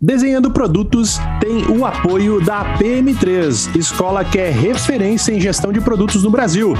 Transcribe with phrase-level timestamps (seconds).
[0.00, 6.22] Desenhando Produtos tem o apoio da PM3, escola que é referência em gestão de produtos
[6.22, 6.74] no Brasil.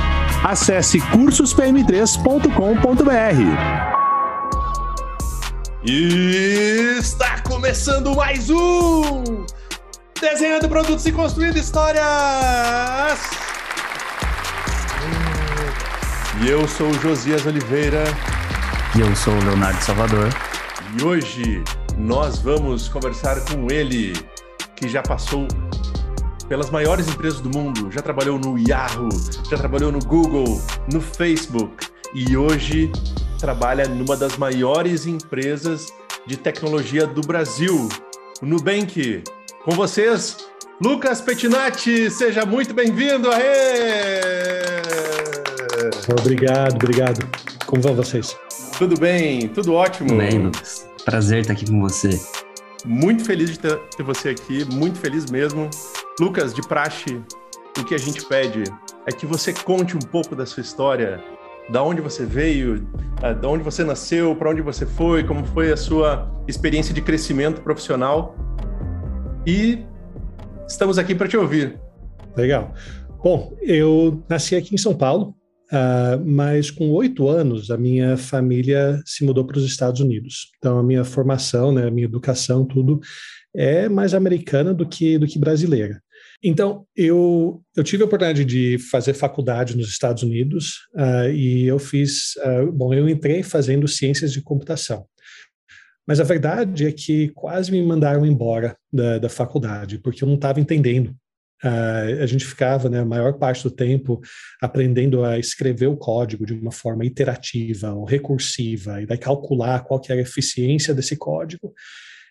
[0.44, 3.86] Acesse cursospm3.com.br.
[5.82, 9.24] E está começando mais um
[10.20, 12.04] Desenhando Produtos e Construindo Histórias!
[16.42, 18.04] E eu sou o Josias Oliveira.
[18.94, 20.28] E eu sou o Leonardo Salvador.
[20.98, 21.64] E hoje
[21.96, 24.12] nós vamos conversar com ele,
[24.74, 25.48] que já passou
[26.48, 29.08] pelas maiores empresas do mundo, já trabalhou no Yahoo,
[29.50, 30.60] já trabalhou no Google,
[30.92, 32.92] no Facebook e hoje
[33.38, 35.92] trabalha numa das maiores empresas
[36.26, 37.88] de tecnologia do Brasil,
[38.42, 39.24] o Nubank.
[39.64, 40.36] Com vocês,
[40.80, 43.28] Lucas Petinati, seja muito bem-vindo.
[46.20, 47.28] Obrigado, obrigado.
[47.66, 48.36] Como vão vocês?
[48.78, 50.08] Tudo bem, tudo ótimo.
[50.08, 50.95] Tudo bem, Lucas.
[51.06, 52.20] Prazer estar aqui com você.
[52.84, 55.70] Muito feliz de ter, ter você aqui, muito feliz mesmo.
[56.20, 57.22] Lucas, de praxe,
[57.78, 58.64] o que a gente pede
[59.06, 61.22] é que você conte um pouco da sua história,
[61.70, 62.88] da onde você veio,
[63.22, 67.00] ah, da onde você nasceu, para onde você foi, como foi a sua experiência de
[67.00, 68.34] crescimento profissional.
[69.46, 69.84] E
[70.66, 71.78] estamos aqui para te ouvir.
[72.36, 72.74] Legal.
[73.22, 75.36] Bom, eu nasci aqui em São Paulo,
[75.72, 80.52] Uh, mas com oito anos, a minha família se mudou para os Estados Unidos.
[80.58, 83.00] Então, a minha formação, né, a minha educação, tudo
[83.54, 86.00] é mais americana do que, do que brasileira.
[86.42, 91.78] Então, eu, eu tive a oportunidade de fazer faculdade nos Estados Unidos uh, e eu
[91.78, 92.34] fiz.
[92.36, 95.06] Uh, bom, eu entrei fazendo ciências de computação.
[96.06, 100.36] Mas a verdade é que quase me mandaram embora da, da faculdade, porque eu não
[100.36, 101.12] estava entendendo
[101.64, 104.20] Uh, a gente ficava, né, a maior parte do tempo,
[104.60, 110.00] aprendendo a escrever o código de uma forma iterativa ou recursiva, e daí calcular qual
[110.00, 111.72] que era a eficiência desse código.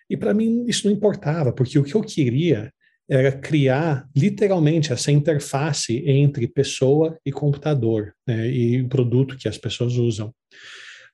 [0.09, 2.71] E para mim isso não importava, porque o que eu queria
[3.09, 9.57] era criar literalmente essa interface entre pessoa e computador, né, e o produto que as
[9.57, 10.33] pessoas usam.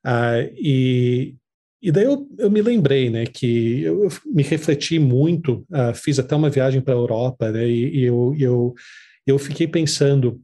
[0.06, 1.36] Uh, e,
[1.82, 6.20] e daí eu, eu me lembrei, né, que eu, eu me refleti muito, uh, fiz
[6.20, 8.74] até uma viagem para a Europa, né, e, e eu, eu,
[9.26, 10.42] eu fiquei pensando,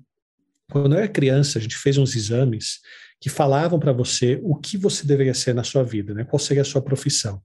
[0.72, 2.80] quando eu era criança, a gente fez uns exames
[3.20, 6.62] que falavam para você o que você deveria ser na sua vida, né, qual seria
[6.62, 7.42] a sua profissão.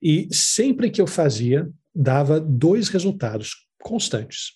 [0.00, 4.52] E sempre que eu fazia, dava dois resultados constantes.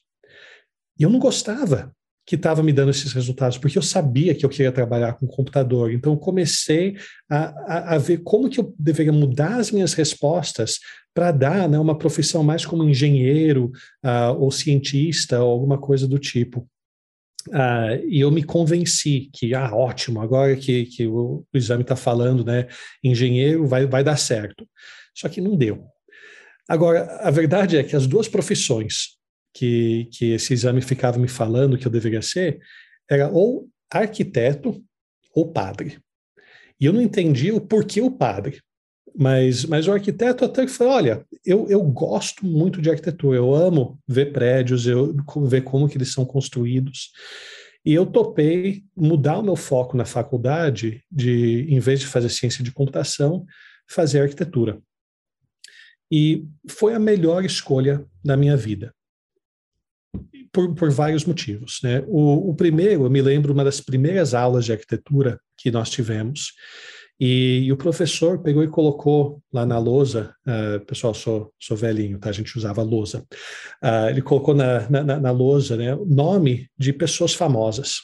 [0.99, 1.95] E eu não gostava
[2.27, 5.93] que estava me dando esses resultados, porque eu sabia que eu queria trabalhar com computador.
[5.93, 6.97] Então, eu comecei
[7.31, 10.81] a, a, a ver como que eu deveria mudar as minhas respostas
[11.15, 13.71] para dar né, uma profissão mais como engenheiro
[14.05, 16.69] uh, ou cientista ou alguma coisa do tipo.
[17.49, 21.95] Uh, e eu me convenci que, ah, ótimo, agora que, que o, o exame está
[21.95, 22.67] falando, né,
[23.05, 24.69] engenheiro vai, vai dar certo.
[25.15, 25.87] Só que não deu.
[26.69, 29.16] Agora, a verdade é que as duas profissões
[29.57, 32.61] que, que esse exame ficava me falando que eu deveria ser
[33.11, 34.85] era ou arquiteto
[35.35, 35.99] ou padre.
[36.79, 38.61] E eu não entendia o porquê o padre.
[39.19, 43.99] Mas, mas o arquiteto até falou: olha, eu, eu gosto muito de arquitetura, eu amo
[44.07, 47.13] ver prédios, eu ver como que eles são construídos.
[47.83, 52.63] E eu topei mudar o meu foco na faculdade, de em vez de fazer ciência
[52.63, 53.47] de computação,
[53.89, 54.83] fazer arquitetura.
[56.13, 58.93] E foi a melhor escolha da minha vida
[60.53, 61.81] por, por vários motivos.
[61.83, 62.03] Né?
[62.07, 66.53] O, o, primeiro, eu me lembro uma das primeiras aulas de arquitetura que nós tivemos,
[67.19, 72.19] e, e o professor pegou e colocou lá na lousa, uh, pessoal, sou, sou velhinho,
[72.19, 72.29] tá?
[72.29, 73.25] A gente usava lousa.
[73.83, 78.03] Uh, ele colocou na, na, na lousa né, nome de pessoas famosas.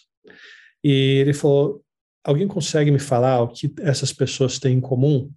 [0.82, 1.82] E ele falou:
[2.24, 5.30] alguém consegue me falar o que essas pessoas têm em comum?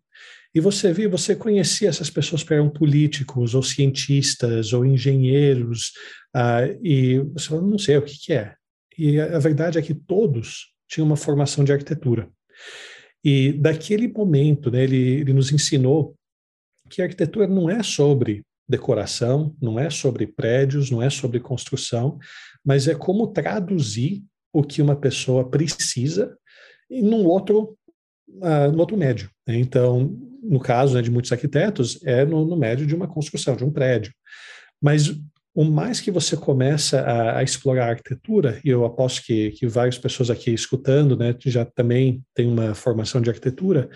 [0.55, 5.91] E você viu, você conhecia essas pessoas que eram políticos, ou cientistas, ou engenheiros,
[6.33, 8.55] uh, e você falou, não sei o que, que é.
[8.97, 12.29] E a, a verdade é que todos tinham uma formação de arquitetura.
[13.21, 16.15] E daquele momento, né, ele, ele nos ensinou
[16.89, 22.17] que a arquitetura não é sobre decoração, não é sobre prédios, não é sobre construção,
[22.63, 26.37] mas é como traduzir o que uma pessoa precisa
[26.89, 27.77] em um outro,
[28.71, 29.29] no outro médio.
[29.47, 29.57] Né?
[29.57, 33.63] Então, no caso né, de muitos arquitetos, é no, no médio de uma construção, de
[33.63, 34.13] um prédio.
[34.81, 35.15] Mas
[35.53, 39.65] o mais que você começa a, a, explorar a arquitetura, e eu aposto que, que
[39.65, 43.89] várias pessoas aqui escutando, né, já também tem uma formação de arquitetura,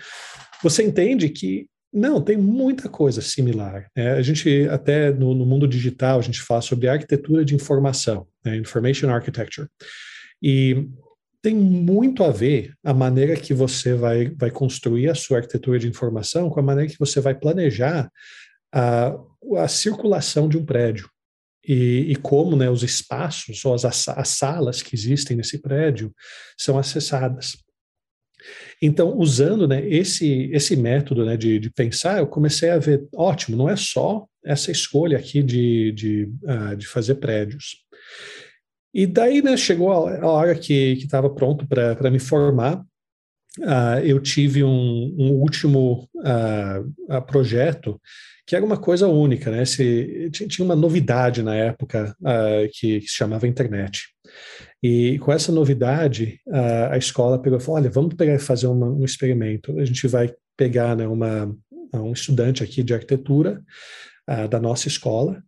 [0.62, 3.88] você entende que não, tem muita coisa similar.
[3.96, 4.12] Né?
[4.12, 8.56] A gente até no, no, mundo digital a gente fala sobre arquitetura de informação, né?
[8.56, 9.68] information architecture,
[10.42, 10.88] e
[11.42, 15.88] tem muito a ver a maneira que você vai, vai construir a sua arquitetura de
[15.88, 18.10] informação com a maneira que você vai planejar
[18.72, 19.16] a,
[19.56, 21.08] a circulação de um prédio
[21.66, 26.14] e, e como né, os espaços ou as, as salas que existem nesse prédio
[26.58, 27.56] são acessadas.
[28.80, 33.56] Então, usando né, esse, esse método né, de, de, pensar, eu comecei a ver, ótimo,
[33.56, 37.84] não é só essa escolha aqui de, de, uh, de fazer prédios.
[38.92, 42.84] E daí né, chegou a, hora que estava pronto para me formar,
[43.58, 48.00] Uh, eu tive um, um último uh, projeto
[48.46, 49.62] que era uma coisa única, né?
[49.64, 54.08] Tinha uma novidade na época uh, que, que, se chamava internet.
[54.82, 56.40] E com essa novidade,
[56.90, 59.78] a escola pegou e falou: olha, vamos pegar fazer uma, um experimento.
[59.78, 61.54] A gente vai pegar né, uma,
[61.94, 63.62] um estudante aqui de arquitetura
[64.48, 65.40] da nossa escola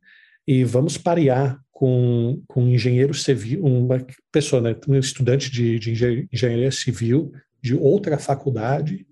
[0.46, 6.28] e vamos parear com, com um engenheiro civil, uma pessoa, né, um estudante de, de
[6.32, 9.04] engenharia civil de outra faculdade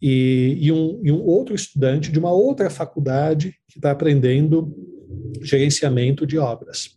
[0.00, 4.72] e, e, um, e um outro estudante de uma outra faculdade que está aprendendo
[5.42, 6.90] gerenciamento de obras.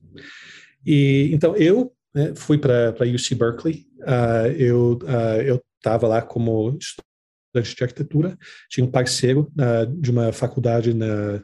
[0.86, 6.78] E então eu né, fui para UC Berkeley, uh, eu uh, eu estava lá como
[6.78, 8.38] estudante de arquitetura,
[8.70, 11.42] tinha um parceiro uh, de uma faculdade na,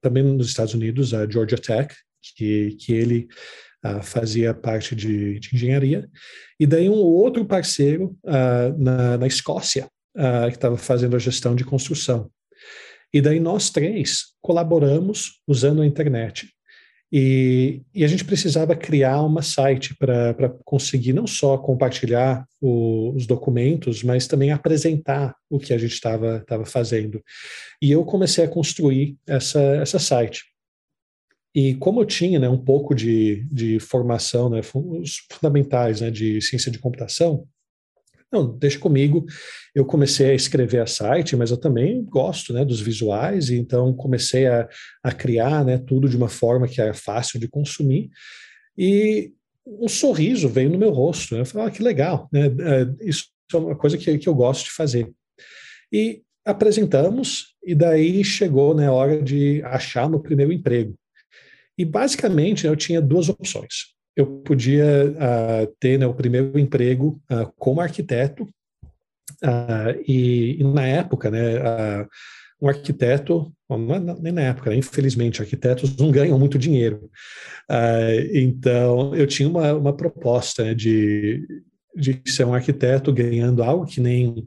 [0.00, 3.28] também nos Estados Unidos, a Georgia Tech, que, que ele
[3.84, 6.08] uh, fazia parte de, de, engenharia,
[6.58, 11.54] e daí um outro parceiro uh, na, na, Escócia, uh, que estava fazendo a gestão
[11.54, 12.30] de construção.
[13.12, 16.48] E daí nós três colaboramos usando a internet.
[17.12, 23.26] E, e a gente precisava criar uma site para conseguir não só compartilhar o, os
[23.26, 27.20] documentos, mas também apresentar o que a gente estava fazendo.
[27.82, 30.44] E eu comecei a construir essa, essa site.
[31.54, 36.40] E como eu tinha né, um pouco de, de formação, né, os fundamentais né, de
[36.40, 37.46] ciência de computação,
[38.32, 39.26] não, deixa comigo.
[39.74, 43.92] Eu comecei a escrever a site, mas eu também gosto né, dos visuais, e então
[43.92, 44.68] comecei a,
[45.02, 48.08] a criar né, tudo de uma forma que era fácil de consumir.
[48.78, 49.32] E
[49.66, 51.34] um sorriso veio no meu rosto.
[51.34, 51.40] Né?
[51.40, 52.46] Eu falei, ah, que legal, né?
[52.46, 55.10] É, isso é uma coisa que, que eu gosto de fazer.
[55.92, 60.94] E apresentamos, e daí chegou né, a hora de achar meu primeiro emprego.
[61.80, 63.94] E basicamente eu tinha duas opções.
[64.14, 68.42] Eu podia uh, ter né, o primeiro emprego uh, como arquiteto,
[69.42, 72.06] uh, e, e, na época, né,
[72.60, 73.50] um arquiteto,
[74.20, 77.10] nem na época, né, infelizmente, arquitetos não ganham muito dinheiro.
[78.34, 81.64] então eu tinha uma, uma proposta né, de,
[81.96, 84.46] de ser um arquiteto ganhando algo que nem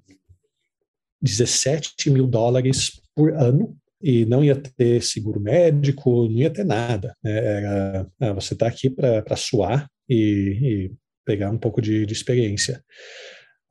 [1.19, 7.15] 17 mil dólares por ano e não ia ter seguro médico, não ia ter nada.
[7.23, 7.37] Né?
[7.37, 10.17] Era, ah, você está aqui para suar e,
[10.61, 10.91] e,
[11.25, 12.83] pegar um pouco de, de experiência.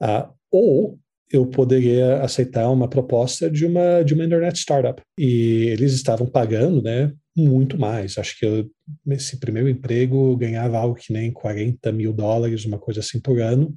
[0.01, 0.99] Ah, ou
[1.31, 6.83] eu poderia aceitar uma proposta de uma de uma internet startup e eles estavam pagando,
[6.83, 8.17] né, muito mais.
[8.17, 8.71] Acho que eu,
[9.05, 13.75] nesse primeiro emprego ganhava algo que nem 40 mil dólares, uma coisa assim por ano.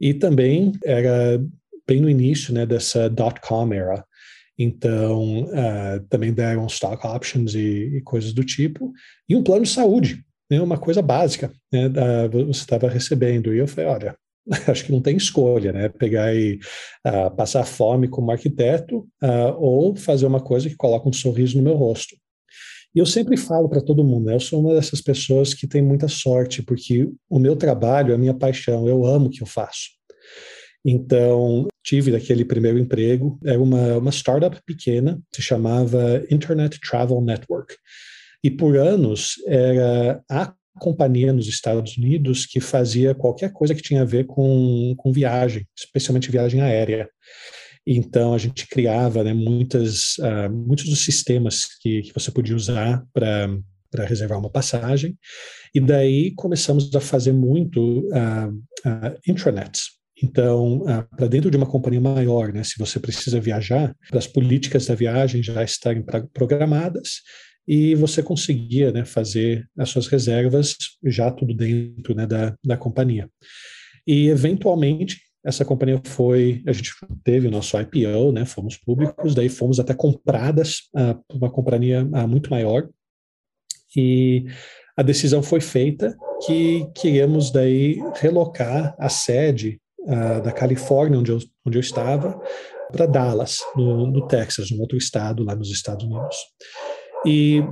[0.00, 1.42] E também era
[1.86, 4.04] bem no início, né, dessa dot-com era.
[4.58, 8.92] Então, uh, também deram stock options e, e, coisas do tipo.
[9.28, 13.54] E um plano de saúde, né, uma coisa básica, né, uh, você estava recebendo.
[13.54, 14.16] E eu falei, olha,
[14.66, 15.88] acho que não tem escolha, né?
[15.88, 16.58] Pegar e
[17.06, 21.62] uh, passar fome como arquiteto uh, ou fazer uma coisa que coloca um sorriso no
[21.62, 22.16] meu rosto.
[22.94, 24.34] E eu sempre falo para todo mundo, né?
[24.34, 28.18] eu sou uma dessas pessoas que tem muita sorte, porque o meu trabalho é a
[28.18, 29.97] minha paixão, eu amo o que eu faço.
[30.84, 37.74] Então, tive aquele primeiro emprego, era uma, uma startup pequena, se chamava Internet Travel Network.
[38.42, 44.02] E por anos era a companhia nos Estados Unidos que fazia qualquer coisa que tinha
[44.02, 47.08] a ver com, com viagem, especialmente viagem aérea.
[47.84, 53.04] Então, a gente criava né, muitas, uh, muitos dos sistemas que, que você podia usar
[53.12, 53.48] para
[53.90, 55.18] para reservar uma passagem.
[55.74, 58.50] E daí começamos a fazer muito uh,
[58.86, 63.94] uh, intranets, então, ah, para dentro de uma companhia maior, né, se você precisa viajar,
[64.12, 67.22] as políticas da viagem já estarem programadas
[67.66, 73.28] e você conseguia né, fazer as suas reservas já tudo dentro né, da, da companhia.
[74.06, 79.48] E, eventualmente, essa companhia foi, a gente teve o nosso IPO, né, fomos públicos, daí
[79.48, 82.88] fomos até compradas uh, por uma companhia uh, muito maior,
[83.96, 84.46] e
[84.96, 91.38] a decisão foi feita que queríamos daí relocar a sede uh, da Califórnia, onde eu,
[91.64, 92.40] onde eu estava,
[92.90, 96.36] para Dallas, no, no Texas, um outro estado lá nos Estados Unidos.
[97.26, 97.62] E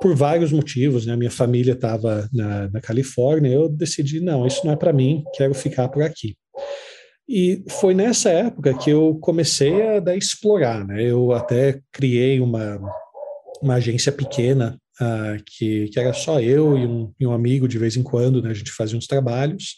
[0.00, 1.16] por vários motivos, né?
[1.16, 5.54] Minha família estava na, na, Califórnia, eu decidi, não, isso não é para mim, quero
[5.54, 6.36] ficar por aqui.
[7.28, 11.02] E foi nessa época que eu comecei a, a explorar, né?
[11.02, 12.78] Eu até criei uma,
[13.62, 17.78] uma agência pequena, uh, que, que era só eu e um, e um amigo de
[17.78, 19.76] vez em quando, né, a gente fazia uns trabalhos,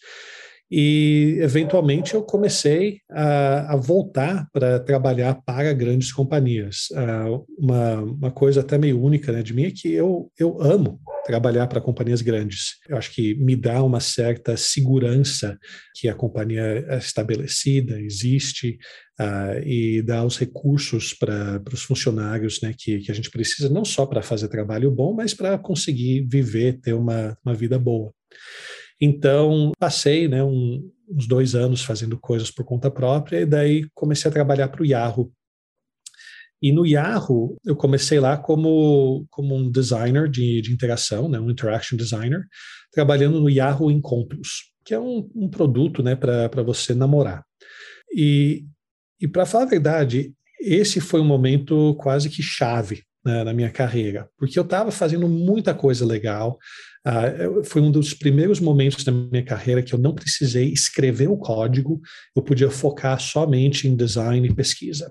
[0.71, 6.89] e eventualmente eu comecei a, a voltar para trabalhar para grandes companhias.
[6.93, 11.01] Uh, uma, uma coisa até meio única né, de mim é que eu, eu amo
[11.25, 12.77] trabalhar para companhias grandes.
[12.89, 15.59] Eu acho que me dá uma certa segurança
[15.95, 18.79] que a companhia é estabelecida, existe,
[19.21, 23.85] uh, e dá os recursos para os funcionários né, que, que a gente precisa, não
[23.85, 28.13] só para fazer trabalho bom, mas para conseguir viver, ter uma, uma vida boa.
[29.01, 34.29] Então, passei né, um, uns dois anos fazendo coisas por conta própria, e daí comecei
[34.29, 35.33] a trabalhar para o Yahoo.
[36.61, 41.51] E no Yahoo, eu comecei lá como, como um designer de, de interação, né, um
[41.51, 42.45] interaction designer,
[42.93, 47.45] trabalhando no Yahoo Encontros, que é um, um produto né, para você namorar.
[48.13, 48.65] E,
[49.21, 53.71] e para falar a verdade, esse foi um momento quase que chave né, na minha
[53.71, 56.59] carreira, porque eu estava fazendo muita coisa legal,
[57.09, 61.39] Uh, foi um dos primeiros momentos da minha carreira que eu não precisei escrever o
[61.39, 62.01] código,
[62.37, 65.11] eu podia focar somente em design e pesquisa.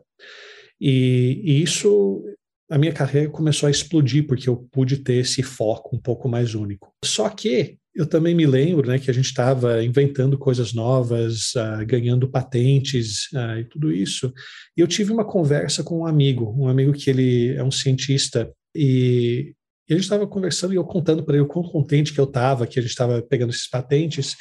[0.79, 2.23] E, e isso,
[2.69, 6.53] a minha carreira começou a explodir, porque eu pude ter esse foco um pouco mais
[6.53, 6.93] único.
[7.03, 11.83] Só que eu também me lembro né, que a gente estava inventando coisas novas, uh,
[11.83, 14.31] ganhando patentes uh, e tudo isso.
[14.77, 18.51] E eu tive uma conversa com um amigo, um amigo que ele é um cientista
[18.75, 19.55] e
[19.89, 22.25] e a gente estava conversando e eu contando para ele o quão contente que eu
[22.25, 24.35] estava, que a gente estava pegando esses patentes.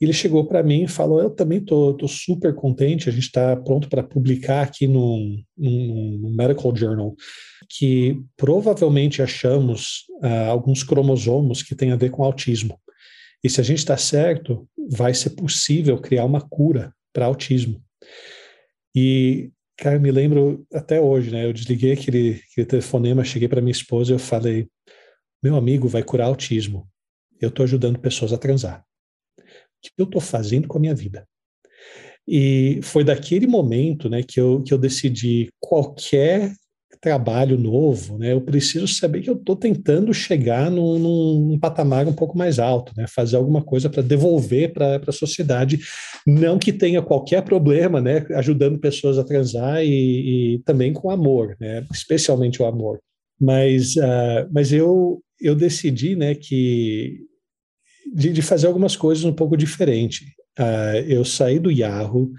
[0.00, 3.56] E ele chegou para mim e falou: Eu também tô super contente, a gente está
[3.56, 5.38] pronto para publicar aqui no,
[6.36, 7.14] Medical Journal
[7.68, 12.80] que provavelmente achamos uh, alguns cromossomos que têm a ver com autismo.
[13.42, 17.82] E se a gente está certo, vai ser possível criar uma cura para autismo.
[18.94, 21.44] E Cara, me lembro até hoje, né?
[21.44, 24.68] Eu desliguei aquele, aquele telefonema, cheguei para minha esposa e eu falei:
[25.42, 26.88] meu amigo vai curar autismo.
[27.40, 28.84] Eu estou ajudando pessoas a transar.
[29.38, 29.42] O
[29.82, 31.28] que eu estou fazendo com a minha vida?
[32.26, 36.52] E foi daquele momento né, que, eu, que eu decidi qualquer
[37.06, 42.12] trabalho novo, né, eu preciso saber que eu estou tentando chegar num, num, patamar um
[42.12, 45.78] pouco mais alto, né, fazer alguma coisa para devolver para a sociedade,
[46.26, 51.56] não que tenha qualquer problema, né, ajudando pessoas a transar e, e também com amor,
[51.60, 52.98] né, especialmente o amor.
[53.40, 57.20] Mas, uh, mas eu, eu decidi né, que
[58.14, 60.34] de, de fazer algumas coisas um pouco diferente.
[60.58, 62.32] Uh, eu saí do Yahoo,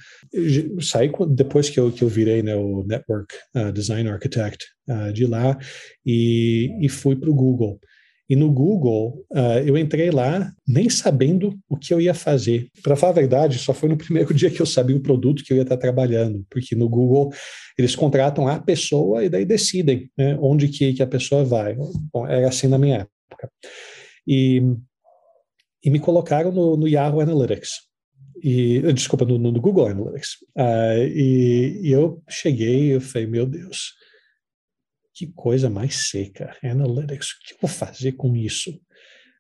[0.82, 5.28] saí depois que eu, que eu virei né, o Network uh, Design Architect uh, de
[5.28, 5.56] lá
[6.04, 7.80] e, e fui para o Google.
[8.30, 9.26] E no Google,
[9.66, 12.68] eu entrei lá nem sabendo o que eu ia fazer.
[12.84, 15.54] Para falar a verdade, só foi no primeiro dia que eu sabia o produto que
[15.54, 17.32] eu ia estar trabalhando, porque no Google
[17.78, 21.78] eles contratam a pessoa e daí decidem né, onde que, que a pessoa vai.
[22.14, 23.50] Bom, era assim na minha época.
[24.28, 24.62] E,
[25.88, 27.70] e me colocaram no, no Yahoo Analytics.
[28.44, 30.32] E desculpa no, no Google Analytics.
[30.54, 33.94] Uh, e, e, eu cheguei eu falei meu Deus
[35.14, 36.54] que coisa mais seca.
[36.62, 38.72] Analytics o que eu vou fazer com isso?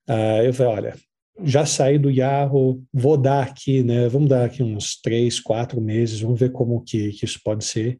[0.09, 0.95] Uh, eu falei olha
[1.43, 6.21] já saí do Yahoo vou dar aqui né vamos dar aqui uns três quatro meses
[6.21, 7.97] vamos ver como que, que isso pode ser.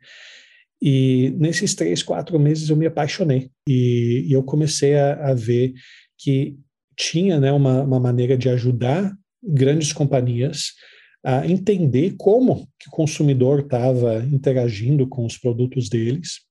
[0.82, 3.52] E nesses três quatro meses eu me apaixonei.
[3.68, 5.74] E, e eu comecei a, a ver
[6.18, 6.58] que
[6.98, 10.74] tinha né, uma, uma maneira de ajudar grandes companhias
[11.24, 16.42] a entender como que o consumidor estava interagindo com os produtos deles.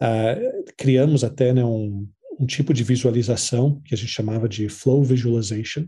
[0.00, 2.06] Uh, criamos até né, um,
[2.38, 5.84] um tipo de visualização que a gente chamava de flow visualization,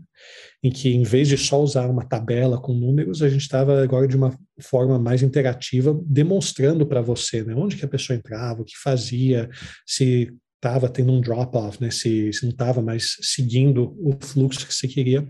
[0.63, 4.07] em que em vez de só usar uma tabela com números, a gente estava agora
[4.07, 8.65] de uma forma mais interativa, demonstrando para você né, onde que a pessoa entrava, o
[8.65, 9.49] que fazia,
[9.85, 10.33] se
[10.65, 14.87] estava tendo um drop-off, né, se, se não estava mais seguindo o fluxo que você
[14.87, 15.27] queria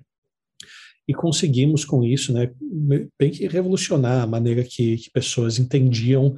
[1.07, 2.49] e conseguimos com isso, né,
[3.19, 6.37] bem que revolucionar a maneira que, que pessoas entendiam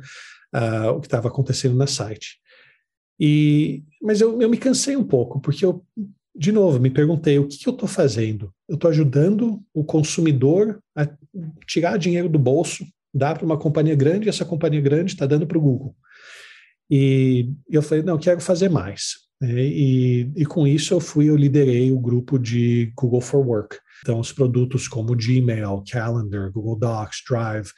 [0.54, 2.39] uh, o que estava acontecendo na site.
[3.20, 5.86] E, mas eu, eu me cansei um pouco, porque eu,
[6.36, 8.54] de novo, me perguntei o que, que eu estou fazendo?
[8.68, 11.08] Eu estou ajudando o consumidor a
[11.66, 15.48] tirar dinheiro do bolso, dar para uma companhia grande, e essa companhia grande está dando
[15.48, 15.96] para o Google.
[16.89, 19.27] E eu falei, não, quero fazer mais.
[19.41, 23.77] E, e, com isso eu fui, eu liderei o grupo de Google for Work.
[24.01, 27.70] Então, os produtos como Gmail, Calendar, Google Docs, Drive,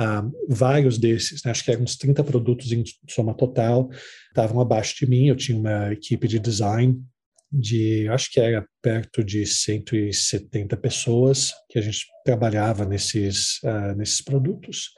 [0.00, 3.90] um, vários desses, né, acho que eram uns 30 produtos em soma total,
[4.28, 5.26] estavam abaixo de mim.
[5.26, 7.02] Eu tinha uma equipe de design
[7.50, 14.22] de, acho que era perto de 170 pessoas que a gente trabalhava nesses, uh, nesses
[14.22, 14.90] produtos.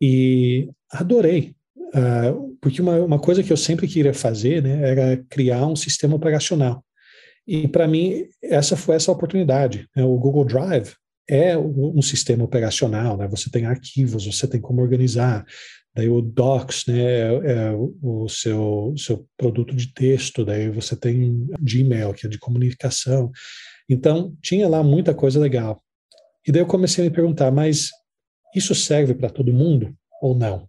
[0.00, 1.54] E adorei
[1.94, 6.16] uh, porque uma, uma coisa que eu sempre queria fazer né, era criar um sistema
[6.16, 6.84] operacional.
[7.46, 9.88] E para mim, essa foi essa oportunidade.
[9.96, 10.04] Né?
[10.04, 10.92] O Google Drive
[11.28, 13.28] é um sistema operacional, né?
[13.28, 15.44] Você tem arquivos, você tem como organizar.
[15.94, 20.44] Daí o Docs, né, é, o seu, seu produto de texto.
[20.44, 23.30] Daí você tem Gmail, que é de comunicação.
[23.88, 25.82] Então, tinha lá muita coisa legal.
[26.46, 27.90] E daí eu comecei a me perguntar, mas
[28.54, 30.66] isso serve para todo mundo ou não?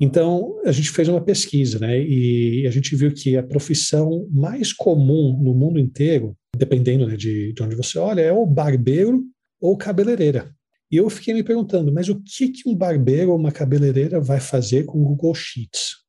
[0.00, 4.72] Então, a gente fez uma pesquisa, né, e a gente viu que a profissão mais
[4.72, 9.22] comum no mundo inteiro, dependendo né, de, de onde você olha, é o barbeiro
[9.60, 10.50] ou cabeleireira.
[10.90, 14.40] E eu fiquei me perguntando, mas o que, que um barbeiro ou uma cabeleireira vai
[14.40, 16.00] fazer com o Google Sheets?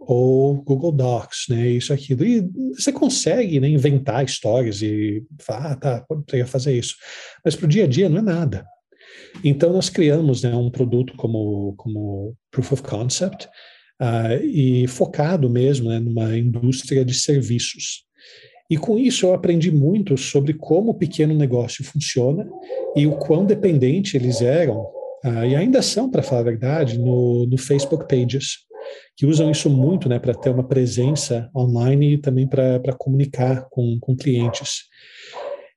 [0.00, 1.68] Ou Google Docs, né?
[1.68, 2.24] Isso, aquilo.
[2.24, 6.94] E você consegue né, inventar histórias e falar, ah, tá, poderia fazer isso.
[7.44, 8.64] Mas para o dia a dia não é nada.
[9.44, 13.48] Então, nós criamos né, um produto como, como Proof of Concept
[14.00, 18.04] uh, e focado mesmo né, numa indústria de serviços.
[18.70, 22.46] E com isso eu aprendi muito sobre como o pequeno negócio funciona
[22.94, 24.80] e o quão dependente eles eram,
[25.24, 28.68] uh, e ainda são, para falar a verdade, no, no Facebook Pages,
[29.16, 33.98] que usam isso muito né, para ter uma presença online e também para comunicar com,
[34.00, 34.84] com clientes.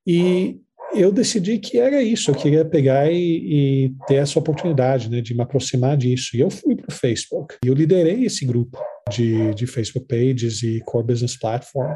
[0.06, 0.60] E
[0.94, 5.34] eu decidi que era isso, eu queria pegar e, e ter essa oportunidade né, de
[5.34, 6.36] me aproximar disso.
[6.36, 8.78] E eu fui para o Facebook, e eu liderei esse grupo
[9.10, 11.94] de, de Facebook Pages e Core Business Platform.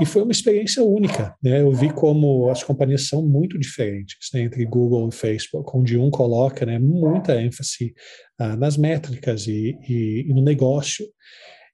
[0.00, 1.60] E foi uma experiência única, né?
[1.60, 6.10] Eu vi como as companhias são muito diferentes né, entre Google e Facebook, onde um
[6.10, 7.94] coloca né, muita ênfase
[8.36, 11.06] ah, nas métricas e, e, e, no negócio.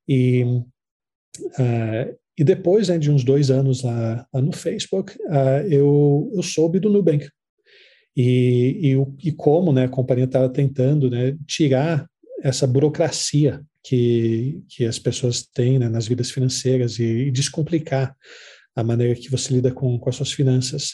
[0.06, 0.44] E,
[1.58, 6.42] ah, e depois né, de uns dois anos lá, lá no Facebook, ah, eu, eu
[6.42, 7.28] soube do Nubank.
[8.16, 12.08] E, e, e como né, a companhia estava tentando né, tirar
[12.42, 18.16] essa burocracia que, que as pessoas têm né, nas vidas financeiras e, e, descomplicar
[18.74, 20.92] a maneira que você lida com, com as suas finanças.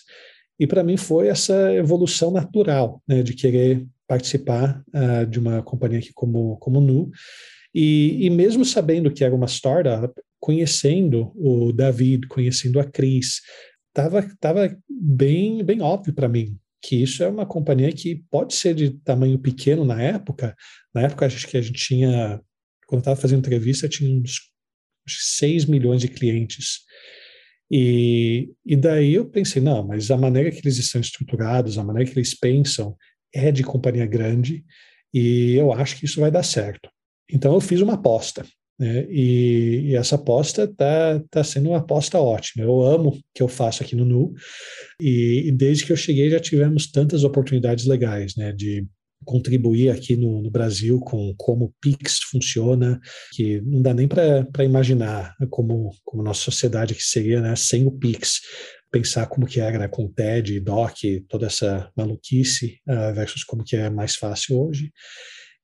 [0.58, 6.00] E para mim foi essa evolução natural né, de querer participar uh, de uma companhia
[6.00, 7.08] aqui como, como Nu.
[7.72, 10.12] E, e mesmo sabendo que era uma startup,
[10.46, 13.40] conhecendo o David, conhecendo a Cris,
[13.88, 18.72] estava tava bem, bem óbvio para mim que isso é uma companhia que pode ser
[18.72, 20.54] de tamanho pequeno na época.
[20.94, 22.40] Na época, acho que a gente tinha
[22.86, 24.52] quando estava fazendo entrevista, tinha uns
[25.08, 26.82] 6 milhões de clientes.
[27.68, 32.08] E, e daí eu pensei, não, mas a maneira que eles estão estruturados, a maneira
[32.08, 32.96] que eles pensam
[33.34, 34.64] é de companhia grande
[35.12, 36.88] e eu acho que isso vai dar certo.
[37.28, 38.46] Então eu fiz uma aposta.
[38.78, 39.06] Né?
[39.08, 42.64] E, e, essa aposta está tá sendo uma aposta ótima.
[42.64, 44.34] Eu amo o que eu faço aqui no Nu,
[45.00, 48.52] e, e, desde que eu cheguei já tivemos tantas oportunidades legais, né?
[48.52, 48.86] De
[49.24, 53.00] contribuir aqui no, no, Brasil com como o Pix funciona,
[53.32, 57.90] que não dá nem para imaginar como, como nossa sociedade que seria né, sem o
[57.90, 58.40] Pix.
[58.92, 63.90] Pensar como que era com TED, DOC, toda essa maluquice, uh, versus como que é
[63.90, 64.92] mais fácil hoje.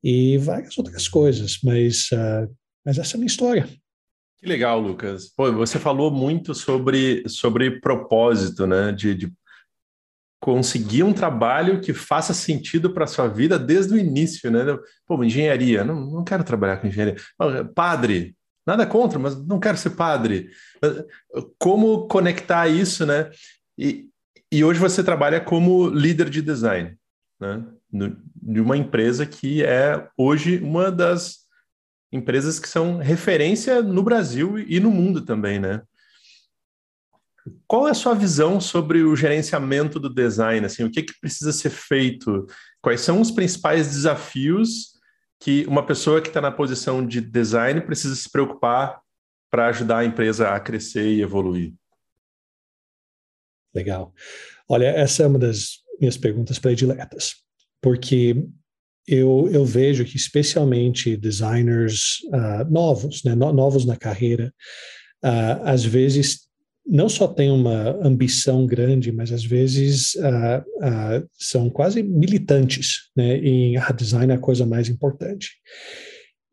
[0.03, 2.53] E várias outras coisas, mas, uh,
[2.85, 3.69] mas essa é a minha história.
[4.39, 5.29] Que legal, Lucas.
[5.29, 8.91] Pô, você falou muito sobre, sobre propósito, né?
[8.91, 9.33] De, de
[10.41, 14.65] conseguir um trabalho que faça sentido para a sua vida desde o início, né?
[15.07, 17.17] Pô, engenharia, não, não quero trabalhar com engenharia.
[17.75, 18.35] Padre,
[18.67, 20.51] nada contra, mas não quero ser padre.
[21.59, 23.31] Como conectar isso, né?
[23.79, 24.09] E,
[24.51, 26.97] e hoje você trabalha como líder de design,
[27.41, 27.65] né?
[27.93, 31.42] de uma empresa que é hoje uma das
[32.13, 35.83] empresas que são referência no Brasil e no mundo também, né?
[37.67, 40.65] Qual é a sua visão sobre o gerenciamento do design?
[40.65, 42.47] Assim, o que, que precisa ser feito?
[42.81, 44.93] Quais são os principais desafios
[45.41, 49.01] que uma pessoa que está na posição de design precisa se preocupar
[49.51, 51.75] para ajudar a empresa a crescer e evoluir?
[53.75, 54.15] Legal.
[54.69, 57.37] Olha, essa é uma das minhas perguntas prediletas,
[57.81, 58.47] porque
[59.07, 64.53] eu, eu vejo que especialmente designers uh, novos, né, no, novos na carreira,
[65.25, 66.43] uh, às vezes
[66.87, 73.39] não só tem uma ambição grande, mas às vezes uh, uh, são quase militantes né,
[73.39, 75.51] em ah, design é a coisa mais importante.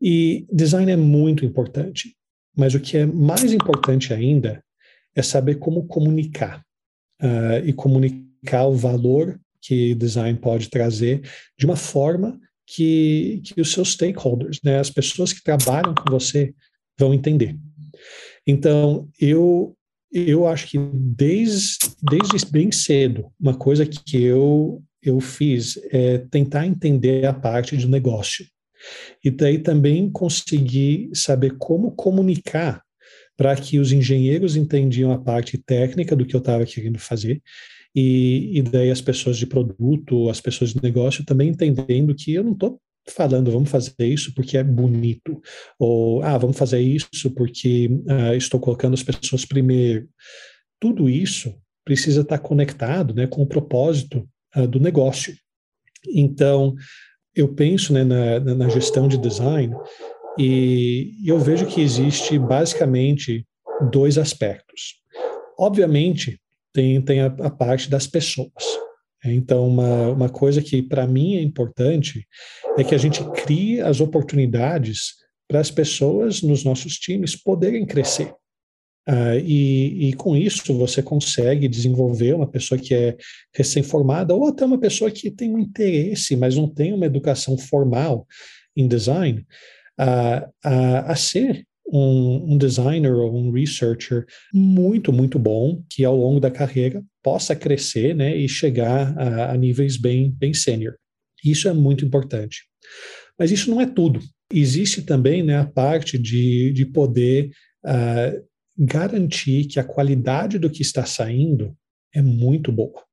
[0.02, 2.16] E design é muito importante,
[2.56, 4.64] mas o que é mais importante ainda
[5.16, 6.64] é saber como comunicar
[7.22, 11.22] uh, e comunicar o valor que design pode trazer
[11.58, 16.54] de uma forma que, que os seus stakeholders, né, as pessoas que trabalham com você,
[16.98, 17.58] vão entender.
[18.46, 19.76] Então, eu
[20.12, 26.66] eu acho que desde, desde bem cedo, uma coisa que eu, eu fiz é tentar
[26.66, 28.46] entender a parte de negócio.
[29.24, 32.82] E daí também conseguir saber como comunicar
[33.38, 37.42] para que os engenheiros entendiam a parte técnica do que eu estava querendo fazer
[37.96, 42.44] e, e daí as pessoas de produto, as pessoas de negócio também entendendo que eu
[42.44, 45.42] não estou falando vamos fazer isso porque é bonito
[45.80, 50.08] ou ah vamos fazer isso porque ah, estou colocando as pessoas primeiro
[50.80, 55.36] tudo isso precisa estar conectado né, com o propósito uh, do negócio.
[56.08, 56.76] Então,
[57.36, 59.76] eu penso né, na, na, gestão de design
[60.38, 63.46] e eu vejo que existe basicamente
[63.92, 65.02] dois aspectos.
[65.58, 66.40] Obviamente,
[66.74, 68.52] tem, tem a, a parte das pessoas.
[69.24, 72.26] Então, uma, uma coisa que para mim é importante
[72.78, 75.16] é que a gente crie as oportunidades
[75.48, 78.34] para as pessoas nos nossos times poderem crescer.
[79.08, 83.18] Uh, e, e, com isso você consegue desenvolver uma pessoa que é
[83.56, 88.28] recém-formada ou até uma pessoa que tem um interesse, mas não tem uma educação formal
[88.78, 89.44] em design,
[90.00, 96.16] uh, uh, a ser um, um, designer ou um researcher muito, muito bom, que ao
[96.16, 100.96] longo da carreira possa crescer né, e chegar a, a níveis bem, bem sênior.
[101.44, 102.64] Isso é muito importante.
[103.38, 104.20] Mas isso não é tudo.
[104.54, 108.50] Existe também né, a parte de, de poder Uh,
[108.80, 111.76] garantir que a qualidade do que está saindo
[112.14, 113.04] é muito boa.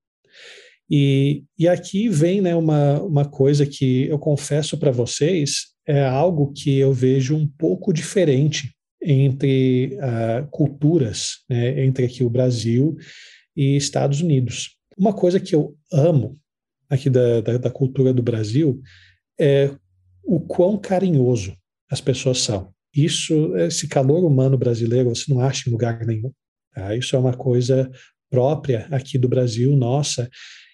[0.88, 6.52] E, e aqui vem né, uma, uma coisa que eu confesso para vocês, é algo
[6.52, 12.96] que eu vejo um pouco diferente entre uh, culturas, né, entre aqui o Brasil
[13.56, 14.76] e Estados Unidos.
[14.98, 16.38] Uma coisa que eu amo
[16.90, 18.80] aqui da, da, da cultura do Brasil
[19.38, 19.70] é
[20.24, 21.56] o quão carinhoso
[21.90, 22.72] as pessoas são.
[22.94, 26.32] Isso, esse calor humano brasileiro, você não acha em lugar nenhum.
[26.74, 26.96] Tá?
[26.96, 27.90] Isso é uma coisa
[28.30, 30.28] própria aqui do Brasil, nossa,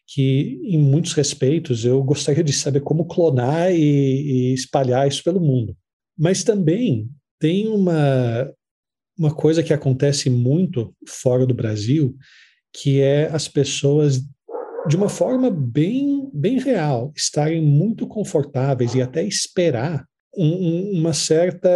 [0.07, 5.41] que em muitos respeitos eu gostaria de saber como clonar e, e espalhar isso pelo
[5.41, 5.77] mundo.
[6.19, 8.53] Mas também tem uma,
[9.19, 12.17] uma coisa que acontece muito fora do Brasil,
[12.73, 14.21] que é as pessoas
[14.87, 20.05] de uma forma bem, bem real, estarem muito confortáveis e até esperar
[20.37, 21.71] um, uma certa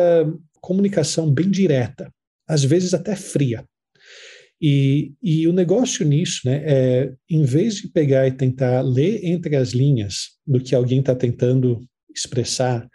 [0.61, 2.13] comunicação bem direta,
[2.49, 3.65] às vezes até fria.
[4.61, 9.55] E, e o negócio nisso, né, é, em vez de pegar e tentar ler entre
[9.55, 12.89] as linhas do que alguém está tentando expressar,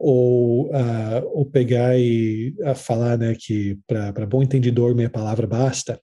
[0.00, 6.00] ou, uh, ou pegar e uh, falar né, que para bom entendedor meia palavra basta,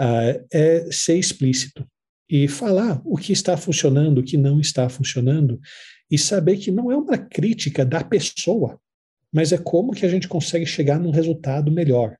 [0.00, 1.86] uh, é ser explícito
[2.30, 5.60] e falar o que está funcionando, o que não está funcionando,
[6.10, 8.80] e saber que não é uma crítica da pessoa,
[9.30, 12.16] mas é como que a gente consegue chegar num resultado melhor.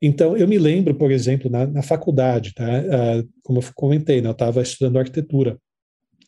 [0.00, 2.64] Então, eu me lembro, por exemplo, na, na faculdade, tá?
[2.64, 5.58] Uh, como eu comentei, né, eu estava estudando arquitetura.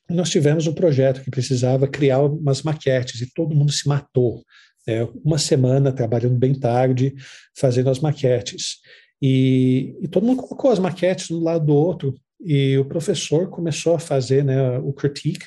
[0.09, 4.42] Nós tivemos um projeto que precisava criar umas maquetes e todo mundo se matou.
[4.87, 5.04] Né?
[5.24, 7.14] Uma semana trabalhando bem tarde,
[7.56, 8.78] fazendo as maquetes.
[9.22, 12.14] E, e todo mundo colocou as maquetes um do lado do outro.
[12.40, 15.46] E o professor começou a fazer né, o critique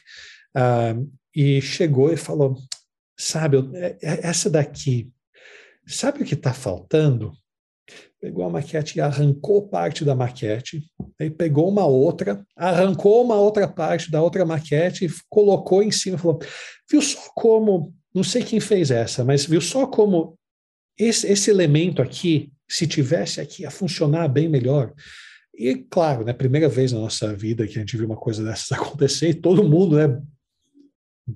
[0.55, 2.55] uh, e chegou e falou:
[3.17, 5.11] Sabe, é, é, essa daqui,
[5.87, 7.33] sabe o que está faltando?
[8.23, 10.81] Pegou a maquete e arrancou parte da maquete,
[11.19, 16.17] aí pegou uma outra, arrancou uma outra parte da outra maquete e colocou em cima,
[16.17, 16.39] falou:
[16.89, 20.37] viu só como, não sei quem fez essa, mas viu só como
[20.97, 24.93] esse, esse elemento aqui, se tivesse aqui, ia funcionar bem melhor.
[25.53, 28.71] E claro, né, primeira vez na nossa vida que a gente viu uma coisa dessas
[28.79, 30.17] acontecer, e todo mundo, né,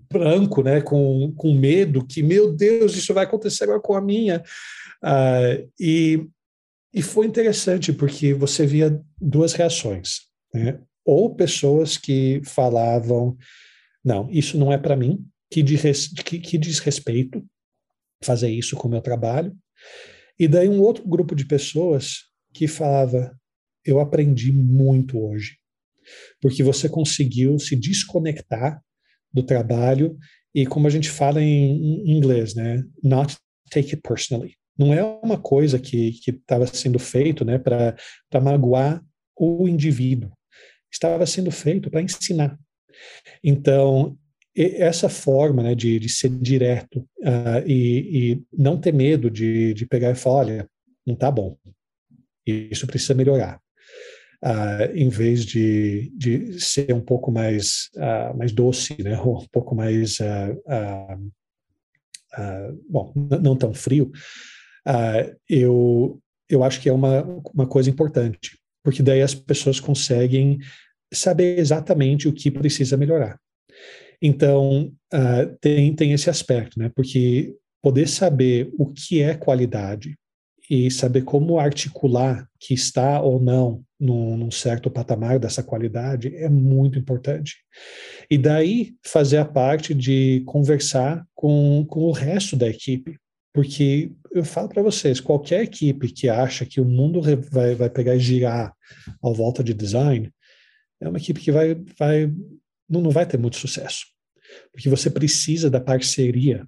[0.09, 4.41] branco, né, com, com medo, que, meu Deus, isso vai acontecer agora com a minha.
[5.03, 6.25] Uh, e,
[6.97, 10.21] e foi interessante, porque você via duas reações.
[10.51, 10.79] Né?
[11.05, 13.37] Ou pessoas que falavam,
[14.03, 17.45] não, isso não é para mim, que, diz, que, que diz respeito
[18.23, 19.55] fazer isso com o meu trabalho.
[20.39, 23.31] E daí um outro grupo de pessoas que falava,
[23.85, 25.59] eu aprendi muito hoje,
[26.41, 28.81] porque você conseguiu se desconectar
[29.31, 30.17] do trabalho
[30.53, 33.37] e como a gente fala em, em inglês, né, not
[33.69, 34.57] take it personally.
[34.77, 37.95] Não é uma coisa que estava sendo feito né, para
[38.41, 39.03] magoar
[39.35, 40.31] o indivíduo.
[40.91, 42.57] Estava sendo feito para ensinar.
[43.43, 44.17] Então,
[44.55, 49.85] essa forma né, de, de ser direto uh, e, e, não ter medo de, de
[49.85, 50.69] pegar e falar, olha,
[51.05, 51.57] não está bom.
[52.45, 53.61] Isso precisa melhorar
[54.43, 59.19] uh, em vez de, de ser um pouco mais, uh, mais doce, né?
[59.21, 61.31] um pouco mais, uh,
[62.89, 64.11] bom, não tão frio,
[65.49, 66.19] eu,
[66.49, 67.23] eu acho que é uma,
[67.53, 70.59] uma coisa importante, porque daí as pessoas conseguem
[71.13, 73.39] saber exatamente o que precisa melhorar.
[74.21, 76.91] Então, uh, tem, tem esse aspecto, né?
[76.95, 80.17] Porque poder saber o que é qualidade
[80.69, 86.49] e saber como articular que está ou não num, num, certo patamar dessa qualidade é
[86.49, 87.55] muito importante.
[88.29, 93.17] E daí fazer a parte de conversar com, com o resto da equipe.
[93.53, 98.15] Porque eu falo para vocês, qualquer equipe que acha que o mundo vai, vai pegar
[98.15, 98.73] e girar
[99.21, 100.31] ao volta de design,
[101.01, 102.31] é uma equipe que vai, vai
[102.89, 104.05] não, não vai ter muito sucesso.
[104.71, 106.67] Porque você precisa da parceria